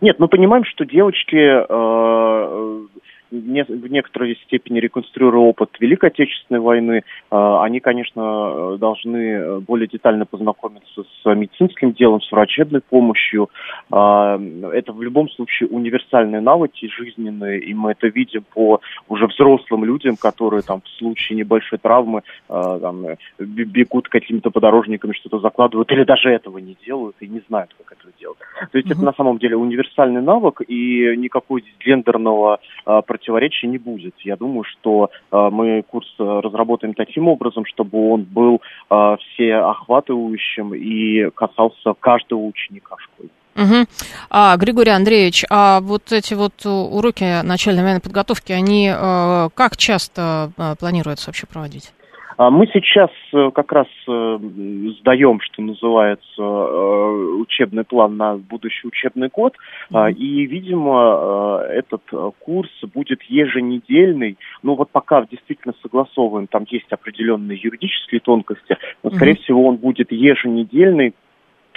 [0.00, 2.86] Нет, мы понимаем, что девочки э,
[3.30, 10.26] не, в некоторой степени реконструируя опыт Великой Отечественной войны, э, они, конечно, должны более детально
[10.26, 13.50] познакомиться с медицинским делом, с врачебной помощью.
[13.92, 14.38] Э,
[14.72, 20.16] это в любом случае универсальные навыки жизненные, и мы это видим по уже взрослым людям,
[20.16, 23.04] которые там в случае небольшой травмы э, там,
[23.38, 28.12] бегут какими-то подорожниками, что-то закладывают, или даже этого не делают и не знают, как это
[28.18, 28.38] делать.
[28.72, 28.92] То есть mm-hmm.
[28.92, 32.60] это на самом деле универсальный навык, и никакого гендерного
[33.18, 34.14] э, противоречия не будет.
[34.20, 41.30] Я думаю, что э, мы курс разработаем таким образом, чтобы он был э, всеохватывающим и
[41.30, 43.30] касался каждого ученика школы.
[43.56, 43.86] Угу.
[44.30, 50.52] А, Григорий Андреевич, а вот эти вот уроки начальной военной подготовки, они э, как часто
[50.56, 51.92] э, планируется вообще проводить?
[52.38, 54.38] А мы сейчас э, как раз э,
[55.00, 59.56] сдаем, что называется, э, учебный план на будущий учебный год,
[59.90, 60.12] mm-hmm.
[60.12, 62.02] и, видимо, этот
[62.38, 64.38] курс будет еженедельный.
[64.62, 69.42] Ну вот пока действительно согласовываем, там есть определенные юридические тонкости, но, скорее mm-hmm.
[69.42, 71.14] всего, он будет еженедельный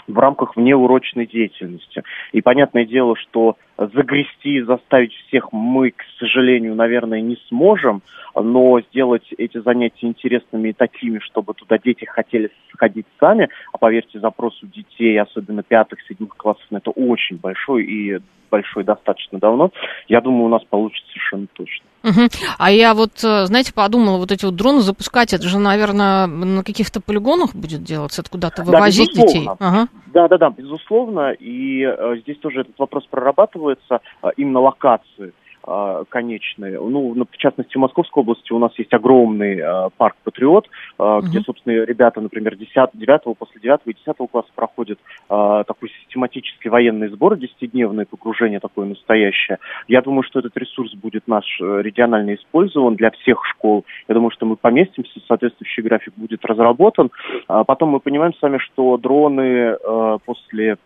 [0.08, 2.04] в рамках внеурочной деятельности.
[2.34, 8.02] И понятное дело, что загрести и заставить всех мы, к сожалению, наверное, не сможем,
[8.36, 14.20] но сделать эти занятия интересными и такими, чтобы туда дети хотели сходить сами, а поверьте,
[14.20, 18.20] запрос у детей, особенно пятых, седьмых классов, это очень большой и
[18.52, 19.72] большой достаточно давно,
[20.08, 21.86] я думаю, у нас получится совершенно точно.
[22.04, 22.30] Угу.
[22.58, 26.64] А я вот, э, знаете, подумала, вот эти вот дроны запускать, это же, наверное, на
[26.64, 29.48] каких-то полигонах будет делаться, это куда-то вывозить да, детей?
[29.60, 29.88] Ага.
[30.14, 31.32] Да, да, да, безусловно.
[31.32, 35.34] И э, здесь тоже этот вопрос прорабатывается, э, именно локации.
[35.64, 36.80] А, конечные.
[36.80, 41.22] Ну, в частности, в Московской области у нас есть огромный э, парк «Патриот», э, угу.
[41.28, 44.98] где, собственно, ребята, например, 10, 9, после 9 и 10 класса проходят
[45.30, 49.60] э, такой систематический военный сбор, 10-дневное погружение такое настоящее.
[49.88, 53.86] Я думаю, что этот ресурс будет наш регионально использован для всех школ.
[54.08, 57.12] Я думаю, что мы поместимся, соответствующий график будет разработан.
[57.48, 60.78] А потом мы понимаем с вами, что дроны э, после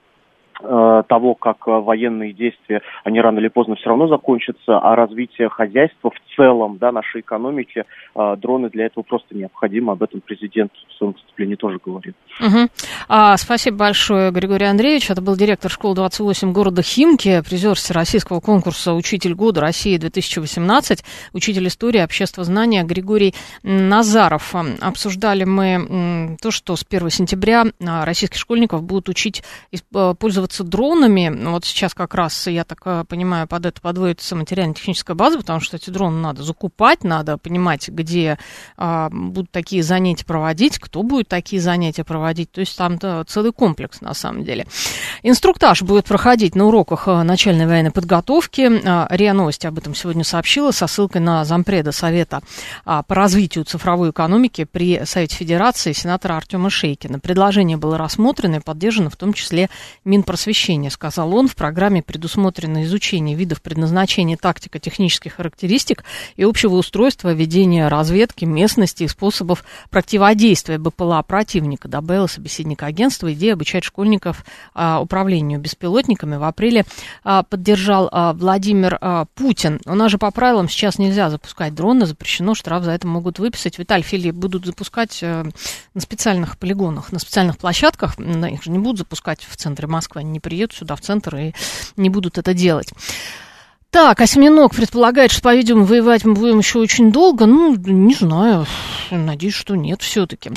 [0.67, 5.47] Э, того, как э, военные действия, они рано или поздно все равно закончатся, а развитие
[5.49, 7.83] хозяйства в целом, да, нашей экономики,
[8.15, 9.93] э, дроны для этого просто необходимы.
[9.93, 12.15] Об этом президент в своем выступлении тоже говорит.
[12.39, 12.69] Угу.
[13.09, 15.11] А, спасибо большое, Григорий Андреевич.
[15.11, 22.01] Это был директор школы 28 города Химки, призер Всероссийского конкурса «Учитель года России-2018», учитель истории
[22.01, 24.55] обществознания Григорий Назаров.
[24.81, 29.43] Обсуждали мы то, что с 1 сентября российских школьников будут учить
[30.19, 31.49] пользоваться пользоваться дронами.
[31.49, 35.77] Вот сейчас как раз, я так э, понимаю, под это подводится материально-техническая база, потому что
[35.77, 38.37] эти дроны надо закупать, надо понимать, где
[38.77, 42.51] а, будут такие занятия проводить, кто будет такие занятия проводить.
[42.51, 44.65] То есть там -то целый комплекс на самом деле.
[45.23, 48.69] Инструктаж будет проходить на уроках э, начальной военной подготовки.
[48.85, 52.41] А, РИА Новости об этом сегодня сообщила со ссылкой на зампреда Совета
[52.85, 57.19] а, по развитию цифровой экономики при Совете Федерации сенатора Артема Шейкина.
[57.19, 59.69] Предложение было рассмотрено и поддержано в том числе
[60.03, 61.47] Минпромторга просвещения, сказал он.
[61.47, 66.03] В программе предусмотрено изучение видов предназначения, тактика, технических характеристик
[66.35, 73.31] и общего устройства ведения разведки местности и способов противодействия БПЛА противника, добавил собеседник агентства.
[73.31, 74.43] Идея обучать школьников
[74.73, 76.83] а, управлению беспилотниками в апреле
[77.23, 79.79] а, поддержал а, Владимир а, Путин.
[79.85, 83.79] У нас же по правилам сейчас нельзя запускать дроны, запрещено, штраф за это могут выписать.
[83.79, 85.45] Виталий Фили будут запускать а,
[85.93, 90.31] на специальных полигонах, на специальных площадках, их же не будут запускать в центре Москвы, они
[90.31, 91.53] не приедут сюда в центр и
[91.95, 92.91] не будут это делать.
[93.91, 97.45] Так, осьминог предполагает, что, по-видимому, воевать мы будем еще очень долго.
[97.45, 98.65] Ну, не знаю.
[99.09, 100.51] Надеюсь, что нет все-таки.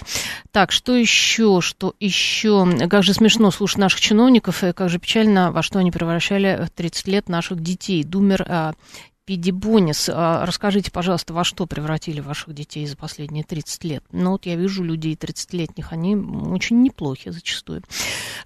[0.50, 1.61] Так, что еще?
[1.61, 2.66] Что еще?
[2.88, 7.07] Как же смешно слушать наших чиновников, и как же печально, во что они превращали 30
[7.07, 8.02] лет наших детей.
[8.02, 8.74] Думер
[9.29, 14.03] Пидибонис, а расскажите, пожалуйста, во что превратили ваших детей за последние 30 лет?
[14.11, 17.83] Ну, вот я вижу людей 30-летних, они очень неплохи зачастую.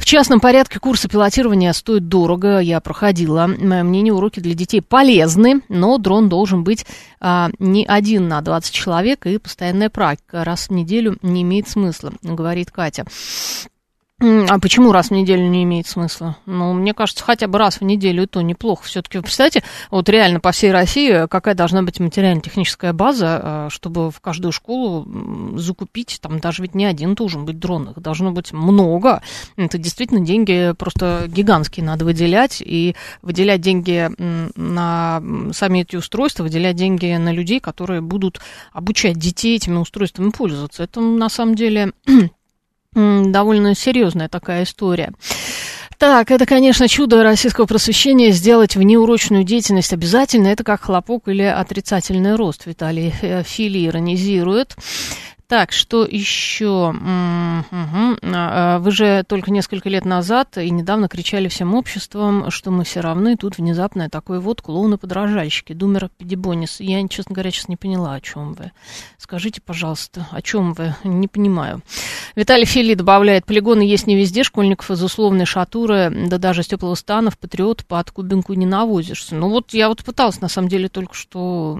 [0.00, 3.46] В частном порядке курсы пилотирования стоят дорого, я проходила.
[3.46, 6.84] Мое мнение, уроки для детей полезны, но дрон должен быть
[7.20, 12.12] а, не один на 20 человек, и постоянная практика раз в неделю не имеет смысла,
[12.24, 13.04] говорит Катя.
[14.22, 16.36] А почему раз в неделю не имеет смысла?
[16.46, 18.84] Ну, мне кажется, хотя бы раз в неделю то неплохо.
[18.84, 24.20] Все-таки, представьте, вот реально по всей России какая должна быть материально-техническая база, э, чтобы в
[24.20, 29.22] каждую школу закупить, там даже ведь не один должен быть дрон, их должно быть много.
[29.56, 34.08] Это действительно деньги просто гигантские надо выделять, и выделять деньги
[34.56, 35.20] на
[35.52, 38.40] сами эти устройства, выделять деньги на людей, которые будут
[38.72, 40.84] обучать детей этими устройствами пользоваться.
[40.84, 41.92] Это на самом деле
[42.94, 45.12] довольно серьезная такая история.
[46.02, 50.48] Так, это, конечно, чудо российского просвещения сделать внеурочную деятельность обязательно.
[50.48, 52.66] Это как хлопок или отрицательный рост.
[52.66, 54.74] Виталий э, Фили иронизирует.
[55.52, 56.94] Так, что еще?
[56.94, 58.16] Угу.
[58.78, 63.36] Вы же только несколько лет назад и недавно кричали всем обществом, что мы все равны.
[63.36, 66.80] Тут внезапно такой вот клоуны-подражальщики, думер педибонис.
[66.80, 68.72] Я, честно говоря, сейчас не поняла, о чем вы.
[69.18, 70.94] Скажите, пожалуйста, о чем вы?
[71.04, 71.82] Не понимаю.
[72.34, 76.94] Виталий Фили добавляет, полигоны есть не везде, школьников из условной шатуры, да даже с теплого
[76.94, 79.34] стана в патриот под кубинку не навозишься.
[79.34, 81.78] Ну вот я вот пыталась, на самом деле, только что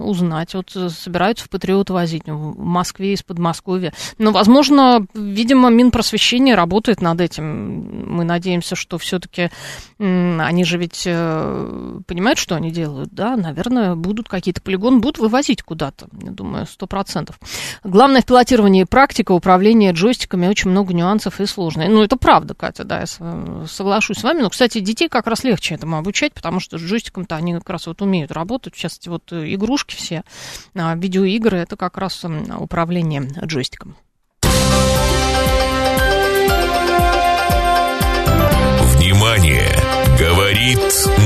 [0.00, 0.54] узнать.
[0.54, 3.92] Вот собираются в патриот возить в Москве Москве, из Подмосковья.
[4.18, 8.16] Но, возможно, видимо, Минпросвещение работает над этим.
[8.16, 9.50] Мы надеемся, что все-таки
[9.98, 13.36] они же ведь э, понимают, что они делают, да?
[13.36, 17.38] Наверное, будут какие-то полигоны, будут вывозить куда-то, я думаю, сто процентов.
[17.84, 21.86] Главное в пилотировании практика управления джойстиками, очень много нюансов и сложно.
[21.88, 24.42] Ну, это правда, Катя, да, я соглашусь с вами.
[24.42, 27.86] Но, кстати, детей как раз легче этому обучать, потому что с джойстиком-то они как раз
[27.86, 28.74] вот умеют работать.
[28.74, 30.24] Сейчас эти вот игрушки все,
[30.74, 32.24] а, видеоигры, это как раз
[32.58, 33.96] управление управления джойстиком.
[38.94, 39.72] Внимание!
[40.18, 40.78] Говорит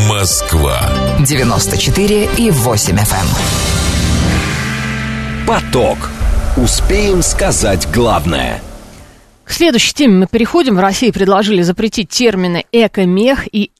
[0.09, 0.81] Москва.
[1.21, 3.27] 94 и 8 FM.
[5.43, 5.47] Эм.
[5.47, 6.11] Поток.
[6.57, 8.61] Успеем сказать главное–
[9.51, 10.77] к следующей теме мы переходим.
[10.77, 13.73] В России предложили запретить термины «эко-мех» и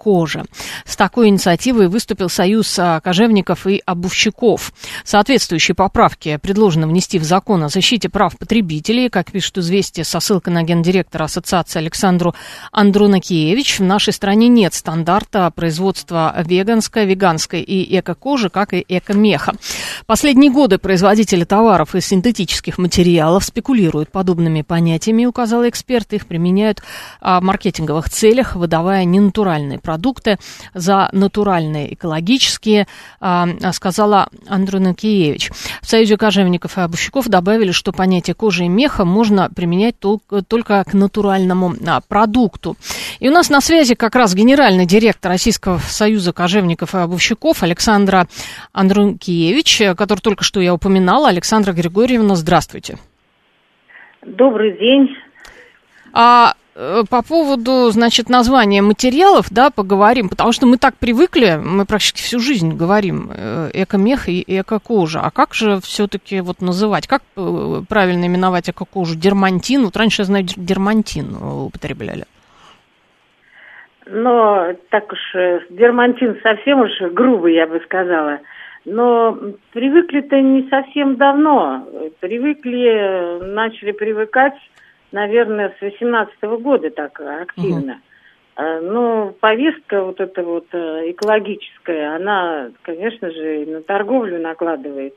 [0.00, 0.44] «эко-кожа».
[0.84, 4.72] С такой инициативой выступил Союз а, кожевников и обувщиков.
[5.04, 9.08] Соответствующие поправки предложено внести в закон о защите прав потребителей.
[9.08, 12.34] Как пишет «Известия» со ссылкой на гендиректора Ассоциации Александру
[12.72, 19.54] Андрунакиевич, в нашей стране нет стандарта производства веганской, веганской и эко-кожи, как и эко-меха.
[20.06, 26.12] Последние годы производители товаров из синтетических материалов спекулируют подобными понятиями понятиями, указал эксперт.
[26.12, 26.82] Их применяют
[27.20, 29.89] а, в маркетинговых целях, выдавая ненатуральные продукты
[30.74, 32.86] за натуральные, экологические,
[33.20, 35.50] а, сказала Андрюна Киевич.
[35.82, 40.94] В Союзе кожевников и обущиков добавили, что понятие кожи и меха можно применять только, к
[40.94, 42.76] натуральному а, продукту.
[43.18, 48.26] И у нас на связи как раз генеральный директор Российского союза кожевников и обувщиков Александра
[48.72, 51.28] Андрункиевич, который только что я упоминала.
[51.28, 52.98] Александра Григорьевна, здравствуйте.
[54.22, 55.16] Добрый день.
[56.12, 56.54] А
[57.10, 62.40] по поводу, значит, названия материалов, да, поговорим, потому что мы так привыкли, мы практически всю
[62.40, 65.20] жизнь говорим э, эко-мех и эко-кожа.
[65.20, 69.16] А как же все-таки вот называть, как э, правильно именовать эко-кожу?
[69.16, 69.84] Дермантин?
[69.84, 72.24] Вот раньше, я знаю, дермантин употребляли.
[74.06, 75.18] Но так уж,
[75.70, 78.40] дермантин совсем уж грубый, я бы сказала.
[78.84, 79.38] Но
[79.72, 81.86] привыкли-то не совсем давно.
[82.20, 84.54] Привыкли, начали привыкать,
[85.12, 88.00] наверное, с 18 -го года так активно.
[88.56, 88.62] Угу.
[88.82, 95.14] Но повестка вот эта вот э, экологическая, она, конечно же, на торговлю накладывает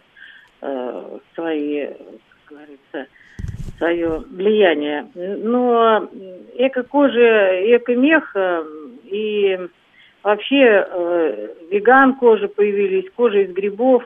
[0.61, 3.07] э, свои, как говорится,
[3.77, 5.07] свое влияние.
[5.15, 6.07] Но
[6.55, 8.63] эко-кожа, эко-мех э,
[9.05, 9.59] и
[10.23, 14.03] Вообще э, веган кожа появились, кожа из грибов.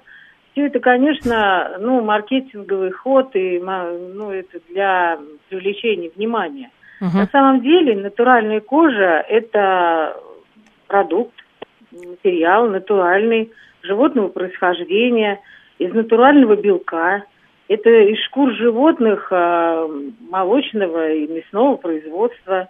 [0.58, 6.72] Все это, конечно, ну, маркетинговый ход и ну, это для привлечения внимания.
[7.00, 7.16] Угу.
[7.16, 10.18] На самом деле натуральная кожа– это
[10.88, 11.36] продукт,
[11.92, 13.52] материал натуральный,
[13.84, 15.40] животного происхождения,
[15.78, 17.26] из натурального белка.
[17.68, 19.88] Это из шкур животных э,
[20.28, 22.68] молочного и мясного производства,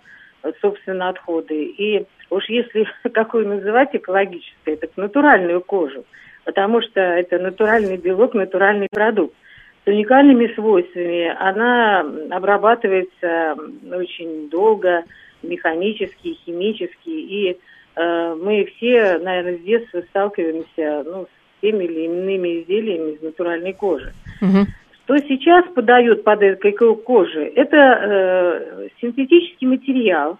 [0.59, 1.63] собственно, отходы.
[1.63, 6.05] И Уж если какую называть экологической, так натуральную кожу,
[6.47, 9.35] потому что это натуральный белок, натуральный продукт.
[9.83, 13.57] С уникальными свойствами она обрабатывается
[13.91, 15.03] очень долго,
[15.43, 17.57] механически, химически, и
[17.95, 23.73] э, мы все, наверное, с детства сталкиваемся ну, с теми или иными изделиями из натуральной
[23.73, 24.13] кожи.
[24.41, 24.67] Угу.
[25.03, 27.47] Что сейчас подают под этой кожей?
[27.47, 30.37] Это э, синтетический материал,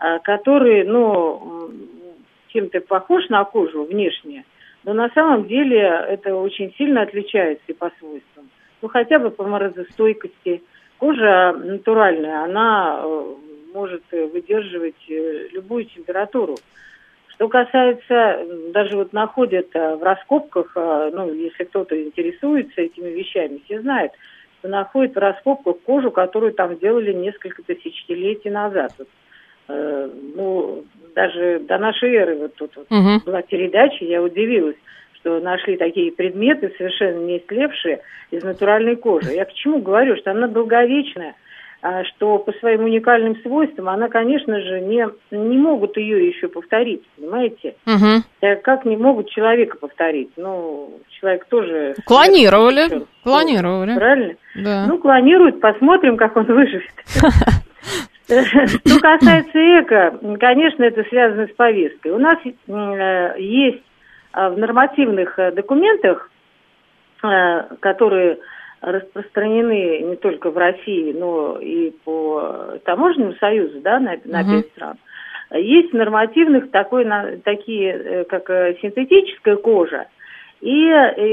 [0.00, 1.70] а, который, ну,
[2.48, 4.44] чем-то похож на кожу внешне,
[4.86, 8.48] но на самом деле это очень сильно отличается и по свойствам.
[8.80, 10.62] Ну, хотя бы по морозостойкости.
[10.98, 13.34] Кожа натуральная, она э,
[13.74, 16.56] может выдерживать э, любую температуру.
[17.26, 23.80] Что касается, даже вот находят э, в раскопках, ну, если кто-то интересуется этими вещами, все
[23.80, 24.12] знают,
[24.60, 28.92] что находят в раскопках кожу, которую там делали несколько тысячелетий назад.
[29.68, 30.84] Ну,
[31.16, 33.22] даже до нашей эры вот тут вот угу.
[33.24, 34.76] была передача, я удивилась,
[35.14, 39.32] что нашли такие предметы, совершенно не истлевшие, из натуральной кожи.
[39.32, 41.34] Я к чему говорю, что она долговечная,
[41.80, 47.02] а, что по своим уникальным свойствам она, конечно же, не, не могут ее еще повторить,
[47.16, 47.76] понимаете?
[47.86, 48.56] Угу.
[48.62, 50.30] Как не могут человека повторить?
[50.36, 51.94] Ну, человек тоже...
[52.04, 53.06] Клонировали.
[53.24, 53.94] Клонировали.
[53.94, 54.34] Правильно?
[54.54, 54.86] Да.
[54.86, 56.92] Ну, клонируют, посмотрим, как он выживет.
[58.26, 62.10] Что касается эко, конечно, это связано с повесткой.
[62.12, 63.82] У нас э, есть
[64.34, 66.30] э, в нормативных э, документах,
[67.80, 68.38] которые
[68.82, 74.70] распространены не только в России, но и по таможенному союзу, да, на, на uh-huh.
[74.70, 74.96] стран.
[75.52, 78.48] Есть в нормативных такой, на, такие, как
[78.82, 80.06] синтетическая кожа
[80.60, 80.88] и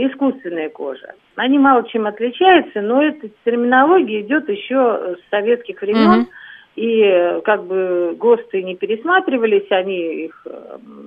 [0.08, 1.14] искусственная кожа.
[1.36, 6.22] Они мало чем отличаются, но эта терминология идет еще с советских времен.
[6.22, 6.43] Uh-huh
[6.76, 10.48] и как бы ГОСТы не пересматривались, они их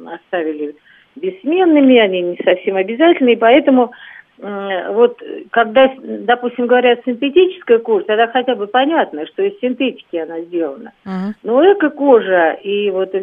[0.06, 0.76] оставили
[1.16, 3.92] бессменными, они не совсем обязательны, и поэтому
[4.38, 5.18] вот
[5.50, 10.92] когда, допустим, говорят синтетическая кожа, тогда хотя бы понятно, что из синтетики она сделана.
[11.06, 11.32] Uh-huh.
[11.42, 13.14] Но эко-кожа и вот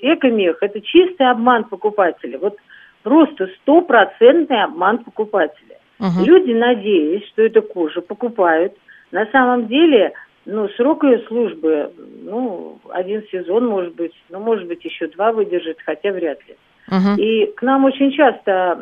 [0.00, 2.38] эко-мех– это чистый обман покупателя.
[2.38, 2.56] Вот
[3.02, 5.76] просто стопроцентный обман покупателя.
[6.00, 6.24] Uh-huh.
[6.24, 8.72] Люди, надеясь, что эту кожу покупают,
[9.12, 10.12] на самом деле–
[10.46, 11.92] ну, срок ее службы,
[12.22, 16.56] ну, один сезон, может быть, ну, может быть, еще два выдержит, хотя вряд ли.
[16.88, 17.16] Uh-huh.
[17.18, 18.80] И к нам очень часто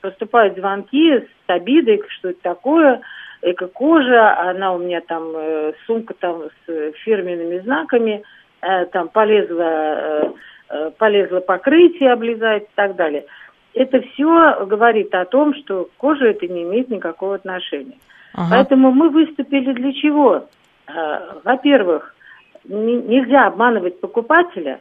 [0.00, 3.02] поступают звонки с обидой, что это такое,
[3.42, 8.22] эко-кожа, она у меня там, э, сумка там с фирменными знаками,
[8.62, 10.34] э, там полезла,
[10.70, 13.24] э, полезла покрытие, облезает и так далее.
[13.74, 17.98] Это все говорит о том, что кожа это не имеет никакого отношения.
[18.34, 18.48] Ага.
[18.50, 20.46] Поэтому мы выступили для чего?
[20.94, 22.14] Э, во-первых,
[22.64, 24.80] нельзя обманывать покупателя.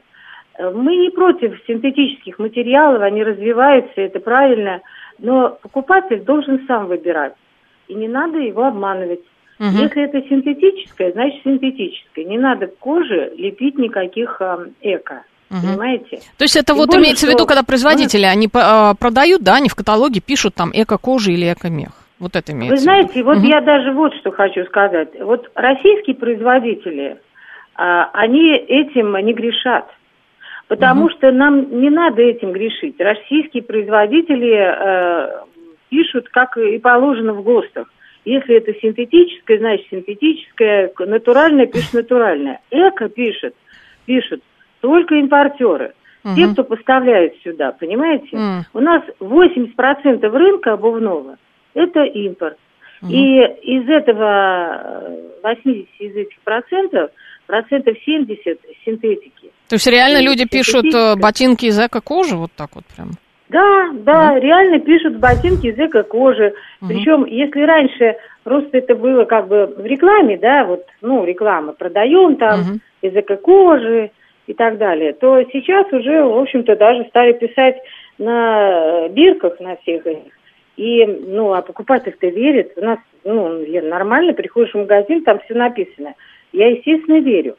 [0.57, 4.81] Э, мы не против синтетических материалов, они развиваются, это правильно,
[5.17, 7.33] но покупатель должен сам выбирать,
[7.87, 9.21] и не надо его обманывать.
[9.59, 9.67] Угу.
[9.67, 12.23] Если это синтетическое, значит синтетическое.
[12.23, 15.23] Не надо коже лепить никаких э, эко.
[15.51, 15.61] Угу.
[15.61, 16.21] Понимаете?
[16.37, 19.67] То есть это Тем вот имеется в виду, когда производители, они э, продают, да, они
[19.67, 21.91] в каталоге пишут там эко-кожа или эко-мех.
[22.19, 22.75] Вот это имеется.
[22.75, 23.45] Вы знаете, вот угу.
[23.45, 25.09] я даже вот что хочу сказать.
[25.19, 27.17] Вот российские производители,
[27.75, 29.89] а, они этим не грешат.
[30.67, 31.11] Потому угу.
[31.11, 32.99] что нам не надо этим грешить.
[32.99, 35.43] Российские производители э,
[35.89, 37.87] пишут, как и положено в ГОСТах.
[38.23, 42.59] Если это синтетическое, значит синтетическое, натуральное пишет натуральное.
[42.69, 43.55] Эко пишет,
[44.05, 44.43] пишут
[44.81, 45.93] только импортеры.
[46.23, 46.35] Угу.
[46.35, 48.37] Те, кто поставляет сюда, понимаете?
[48.37, 48.65] Угу.
[48.75, 51.37] У нас 80% рынка обувного–
[51.73, 52.57] это импорт.
[53.01, 53.11] Угу.
[53.11, 55.03] И из этого
[55.43, 57.11] 80 э, из этих процентов,
[57.47, 59.51] процентов 70 синтетики.
[59.69, 63.11] То есть реально и люди пишут э, ботинки из эко-кожи, вот так вот прям?
[63.49, 64.41] Да, да, угу.
[64.41, 66.53] реально пишут ботинки из эко-кожи.
[66.81, 66.89] Угу.
[66.89, 72.35] Причем, если раньше просто это было как бы в рекламе, да, вот, ну, реклама, продаем
[72.35, 72.79] там угу.
[73.01, 74.11] из эко-кожи
[74.47, 77.77] и так далее, то сейчас уже, в общем-то, даже стали писать
[78.17, 80.33] на бирках на всех этих
[80.79, 82.71] и, ну, а покупатель-то верит.
[82.77, 86.13] У нас, ну, нормально, приходишь в магазин, там все написано.
[86.53, 87.57] Я, естественно, верю.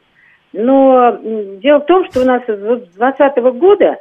[0.53, 1.19] Но
[1.61, 3.97] дело в том, что у нас с 2020 года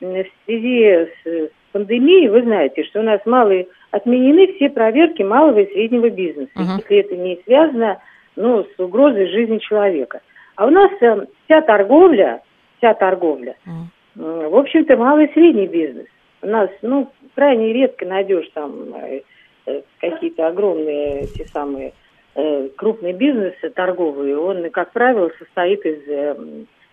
[0.00, 5.72] в связи с пандемией, вы знаете, что у нас малые отменены все проверки малого и
[5.72, 6.78] среднего бизнеса, uh-huh.
[6.78, 7.98] если это не связано
[8.34, 10.20] ну, с угрозой жизни человека.
[10.56, 12.42] А у нас э, вся торговля,
[12.78, 14.48] вся торговля, uh-huh.
[14.48, 16.06] в общем-то, малый и средний бизнес.
[16.44, 19.22] У нас, ну, крайне редко найдешь там э,
[19.66, 21.94] э, какие-то огромные те самые
[22.34, 26.06] э, крупные бизнесы торговые, он, как правило, состоит из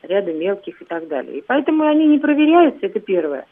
[0.03, 1.39] ряда мелких и так далее.
[1.39, 3.45] И поэтому они не проверяются, это первое.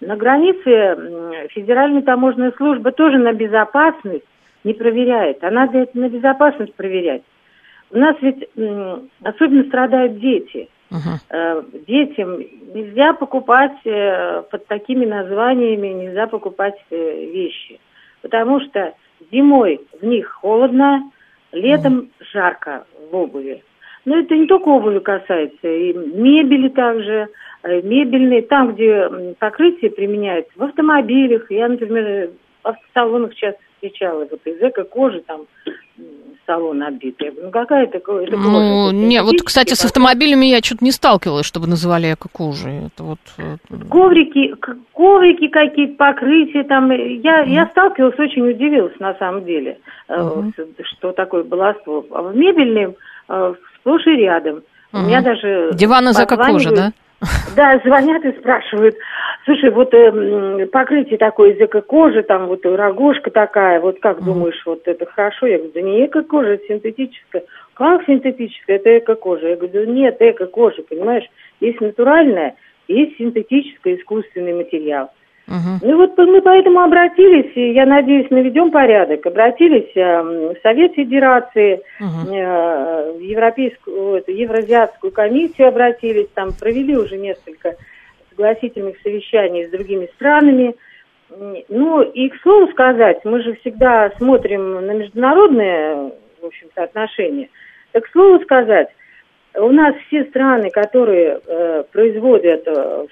[0.00, 4.26] На границе Федеральная таможенная служба тоже на безопасность
[4.64, 7.22] не проверяет, а надо на безопасность проверять.
[7.92, 8.48] У нас ведь
[9.22, 10.68] особенно страдают дети.
[10.94, 11.84] Uh-huh.
[11.86, 12.38] Детям
[12.72, 17.80] нельзя покупать э, под такими названиями, нельзя покупать э, вещи.
[18.22, 18.94] Потому что
[19.32, 21.10] зимой в них холодно,
[21.52, 23.62] летом жарко в обуви.
[24.04, 27.28] Но это не только обуви касается, и мебели также,
[27.64, 31.50] мебельные, там, где покрытие применяется, в автомобилях.
[31.50, 32.30] Я, например,
[32.62, 35.42] в автосалонах часто встречала, вот из эко-кожи там
[36.46, 37.32] салон оббитый.
[37.40, 41.66] Ну, какая это, это Ну, не, вот, кстати, с автомобилями я что-то не сталкивалась, чтобы
[41.66, 42.86] называли эко-кожей.
[42.86, 43.18] Это вот...
[43.38, 43.56] Э,
[43.90, 44.54] коврики,
[44.92, 46.90] коврики какие-то, покрытия там.
[46.90, 47.48] Я, mm.
[47.48, 49.78] я сталкивалась, очень удивилась на самом деле,
[50.08, 50.52] mm
[50.96, 52.04] что такое баловство.
[52.10, 52.94] А в мебельном
[53.28, 54.56] э, сплошь и рядом.
[54.56, 54.62] mm
[54.92, 55.70] У меня даже...
[55.72, 56.92] Диван из эко-кожи, да?
[57.56, 58.96] Да, звонят и спрашивают,
[59.44, 64.24] слушай, вот э, покрытие такое из эко-кожи, там вот рогожка такая, вот как mm.
[64.24, 65.46] думаешь, вот это хорошо?
[65.46, 67.44] Я говорю, да не эко-кожа, это синтетическая.
[67.74, 68.76] Как синтетическая?
[68.76, 69.48] Это эко-кожа.
[69.48, 71.24] Я говорю, нет, эко-кожа, понимаешь?
[71.60, 72.56] Есть натуральная,
[72.88, 75.10] есть синтетическая, искусственный материал.
[75.46, 75.86] Угу.
[75.86, 79.26] Ну вот мы поэтому обратились, и я надеюсь, наведем порядок.
[79.26, 83.18] Обратились э, в Совет Федерации, Угу.
[83.18, 87.76] в Европейскую, эту, Евразиатскую комиссию обратились, там провели уже несколько
[88.30, 90.74] согласительных совещаний с другими странами.
[91.68, 97.48] Ну и к слову сказать, мы же всегда смотрим на международные, в общем-то, отношения.
[97.92, 98.88] Так к слову сказать,
[99.54, 103.06] у нас все страны, которые э, производят э,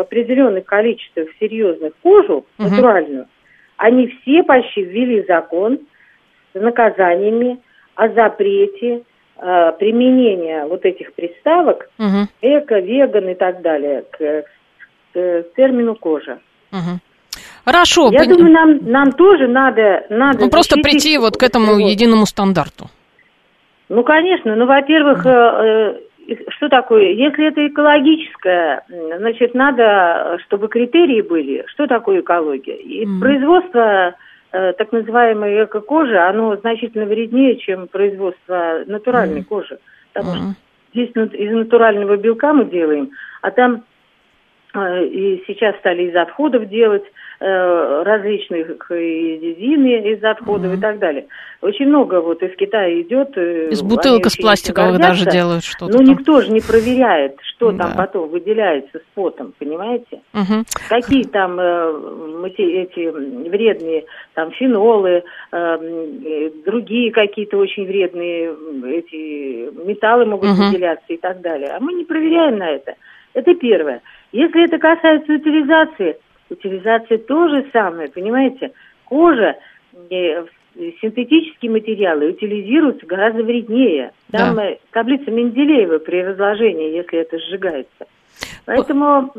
[0.00, 2.70] в определенных количествах серьезных кожу, Мгм.
[2.70, 3.26] натуральную,
[3.76, 5.78] они все почти ввели закон
[6.54, 7.58] с наказаниями
[7.94, 9.02] о запрете
[9.42, 12.28] э, применения вот этих приставок Угу.
[12.42, 14.44] эко, веган и так далее к,
[15.12, 16.38] к термину кожа.
[16.72, 16.98] Угу.
[17.64, 18.10] Хорошо.
[18.10, 20.06] Я пон- думаю, нам, нам тоже надо...
[20.08, 22.86] надо ну, просто прийти вот к этому единому стандарту.
[23.88, 24.56] Ну, конечно.
[24.56, 25.94] Ну, во-первых, э, э,
[26.50, 27.12] что такое?
[27.12, 28.84] Если это экологическое,
[29.18, 31.64] значит, надо, чтобы критерии были.
[31.68, 32.76] Что такое экология?
[32.76, 33.20] И Мгм.
[33.20, 34.14] производство
[34.52, 39.44] э, так называемой эко-кожи, оно значительно вреднее, чем производство натуральной Мгм.
[39.44, 39.78] кожи.
[40.12, 40.56] Потому что Мгм.
[40.92, 43.10] здесь ну, из натурального белка мы делаем,
[43.42, 43.84] а там
[44.74, 47.04] э, и сейчас стали из отходов делать
[47.40, 50.78] различных и резины из отходов Мгм.
[50.78, 51.26] и так далее.
[51.62, 53.36] Очень много вот из Китая идет.
[53.36, 55.96] э, Из бутылок из пластиковых даже делают что-то.
[55.98, 56.06] Там.
[56.06, 57.84] никто же не проверяет, что Да.
[57.88, 60.20] там потом выделяется с потом, понимаете?
[60.34, 60.64] Мгм.
[60.88, 63.08] Какие там э, эти
[63.48, 65.22] вредные там фенолы, э,
[65.52, 68.54] э, другие какие-то очень вредные
[68.98, 70.66] эти металлы могут Мгм.
[70.68, 71.70] выделяться и так далее.
[71.70, 72.94] А мы не проверяем на это.
[73.32, 74.02] Это первое.
[74.32, 76.16] Если это касается утилизации,
[76.50, 78.72] утилизация то же самое, понимаете?
[79.04, 79.56] Кожа,
[80.10, 80.44] э,
[81.00, 84.12] синтетические материалы утилизируются гораздо вреднее.
[84.30, 84.70] Там Да.
[84.70, 88.06] э, таблица Менделеева при разложении, если это сжигается.
[88.66, 89.30] Поэтому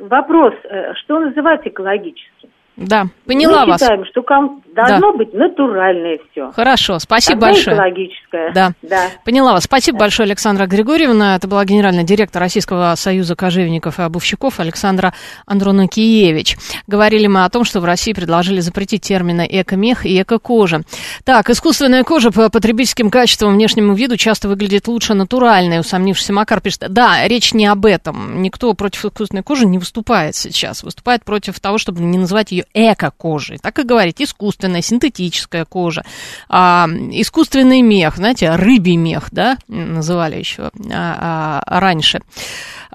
[0.00, 2.50] вопрос, э, что называть экологическим?
[2.76, 3.80] Да, поняла Мы вас.
[3.80, 6.52] считаем, что ком- должно быть натуральное все.
[6.52, 7.76] Хорошо, спасибо Тогда большое.
[7.76, 8.52] экологическое.
[8.52, 8.72] Да.
[8.82, 9.08] да.
[9.24, 9.64] Поняла вас.
[9.64, 11.36] Спасибо большое, Александра Григорьевна.
[11.36, 15.14] Это была генеральный директор Российского союза кожевенников и обувщиков Александра
[15.46, 16.58] Андронакиевич.
[16.86, 20.82] Говорили мы о том, что в России предложили запретить термины эко-мех и эко-кожа.
[21.24, 26.84] Так, искусственная кожа по потребительским качествам, внешнему виду часто выглядит лучше натуральной, усомнившийся Макар пишет.
[26.90, 28.42] Да, речь не об этом.
[28.42, 30.82] Никто против искусственной кожи не выступает сейчас.
[30.82, 33.58] Выступает против того, чтобы не называть ее эко-кожей.
[33.58, 36.04] Так и говорить, искусственная, синтетическая кожа,
[36.48, 42.20] а, искусственный мех, знаете, рыбий мех, да, называли еще а, а, раньше.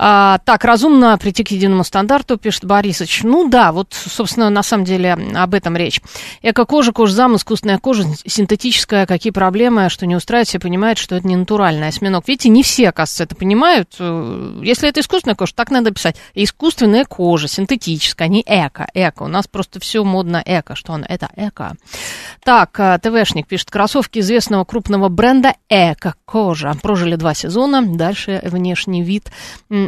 [0.04, 3.22] А, так, разумно прийти к единому стандарту, пишет Борисович.
[3.22, 6.02] Ну да, вот, собственно, на самом деле об этом речь.
[6.42, 11.36] Эко-кожа, кожзам, искусственная кожа, синтетическая, какие проблемы, что не устраивает, все понимают, что это не
[11.36, 12.28] натуральный осьминог.
[12.28, 13.96] Видите, не все, оказывается, это понимают.
[14.00, 16.16] Э, Если это искусственная кожа, так надо писать.
[16.34, 18.88] Искусственная кожа, синтетическая, не эко.
[18.96, 19.22] Эко.
[19.22, 20.76] У нас просто все модно эко.
[20.76, 21.06] Что он?
[21.08, 21.76] Это эко.
[22.44, 26.76] Так, э, ТВшник пишет, кроссовки известного крупного бренда Эко-кожа.
[26.82, 29.30] Прожили два сезона, дальше внешний вид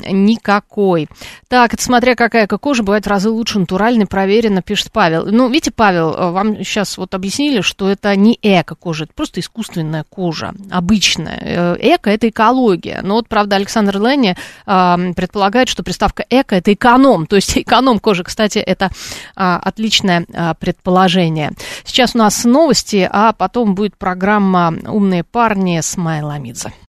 [0.10, 1.08] никакой.
[1.48, 5.26] Так, это смотря какая эко-кожа, бывает в разы лучше натуральной, проверено, пишет Павел.
[5.26, 10.06] Ну, видите, Павел, э, вам сейчас вот объяснили, что это не эко-кожа, это просто искусственная
[10.10, 11.40] кожа, обычная.
[11.42, 13.02] Э, Эко– это экология.
[13.04, 14.36] Но вот, правда, Александр Ленни
[14.66, 17.28] э, предполагает, что приставка эко– это эконом.
[17.28, 18.90] То есть эконом кожи, кстати, это
[19.36, 21.52] а, отличное а, предположение.
[21.84, 26.74] Сейчас у нас новости, а потом будет программа «Умные парни» с Майей Ламидзе.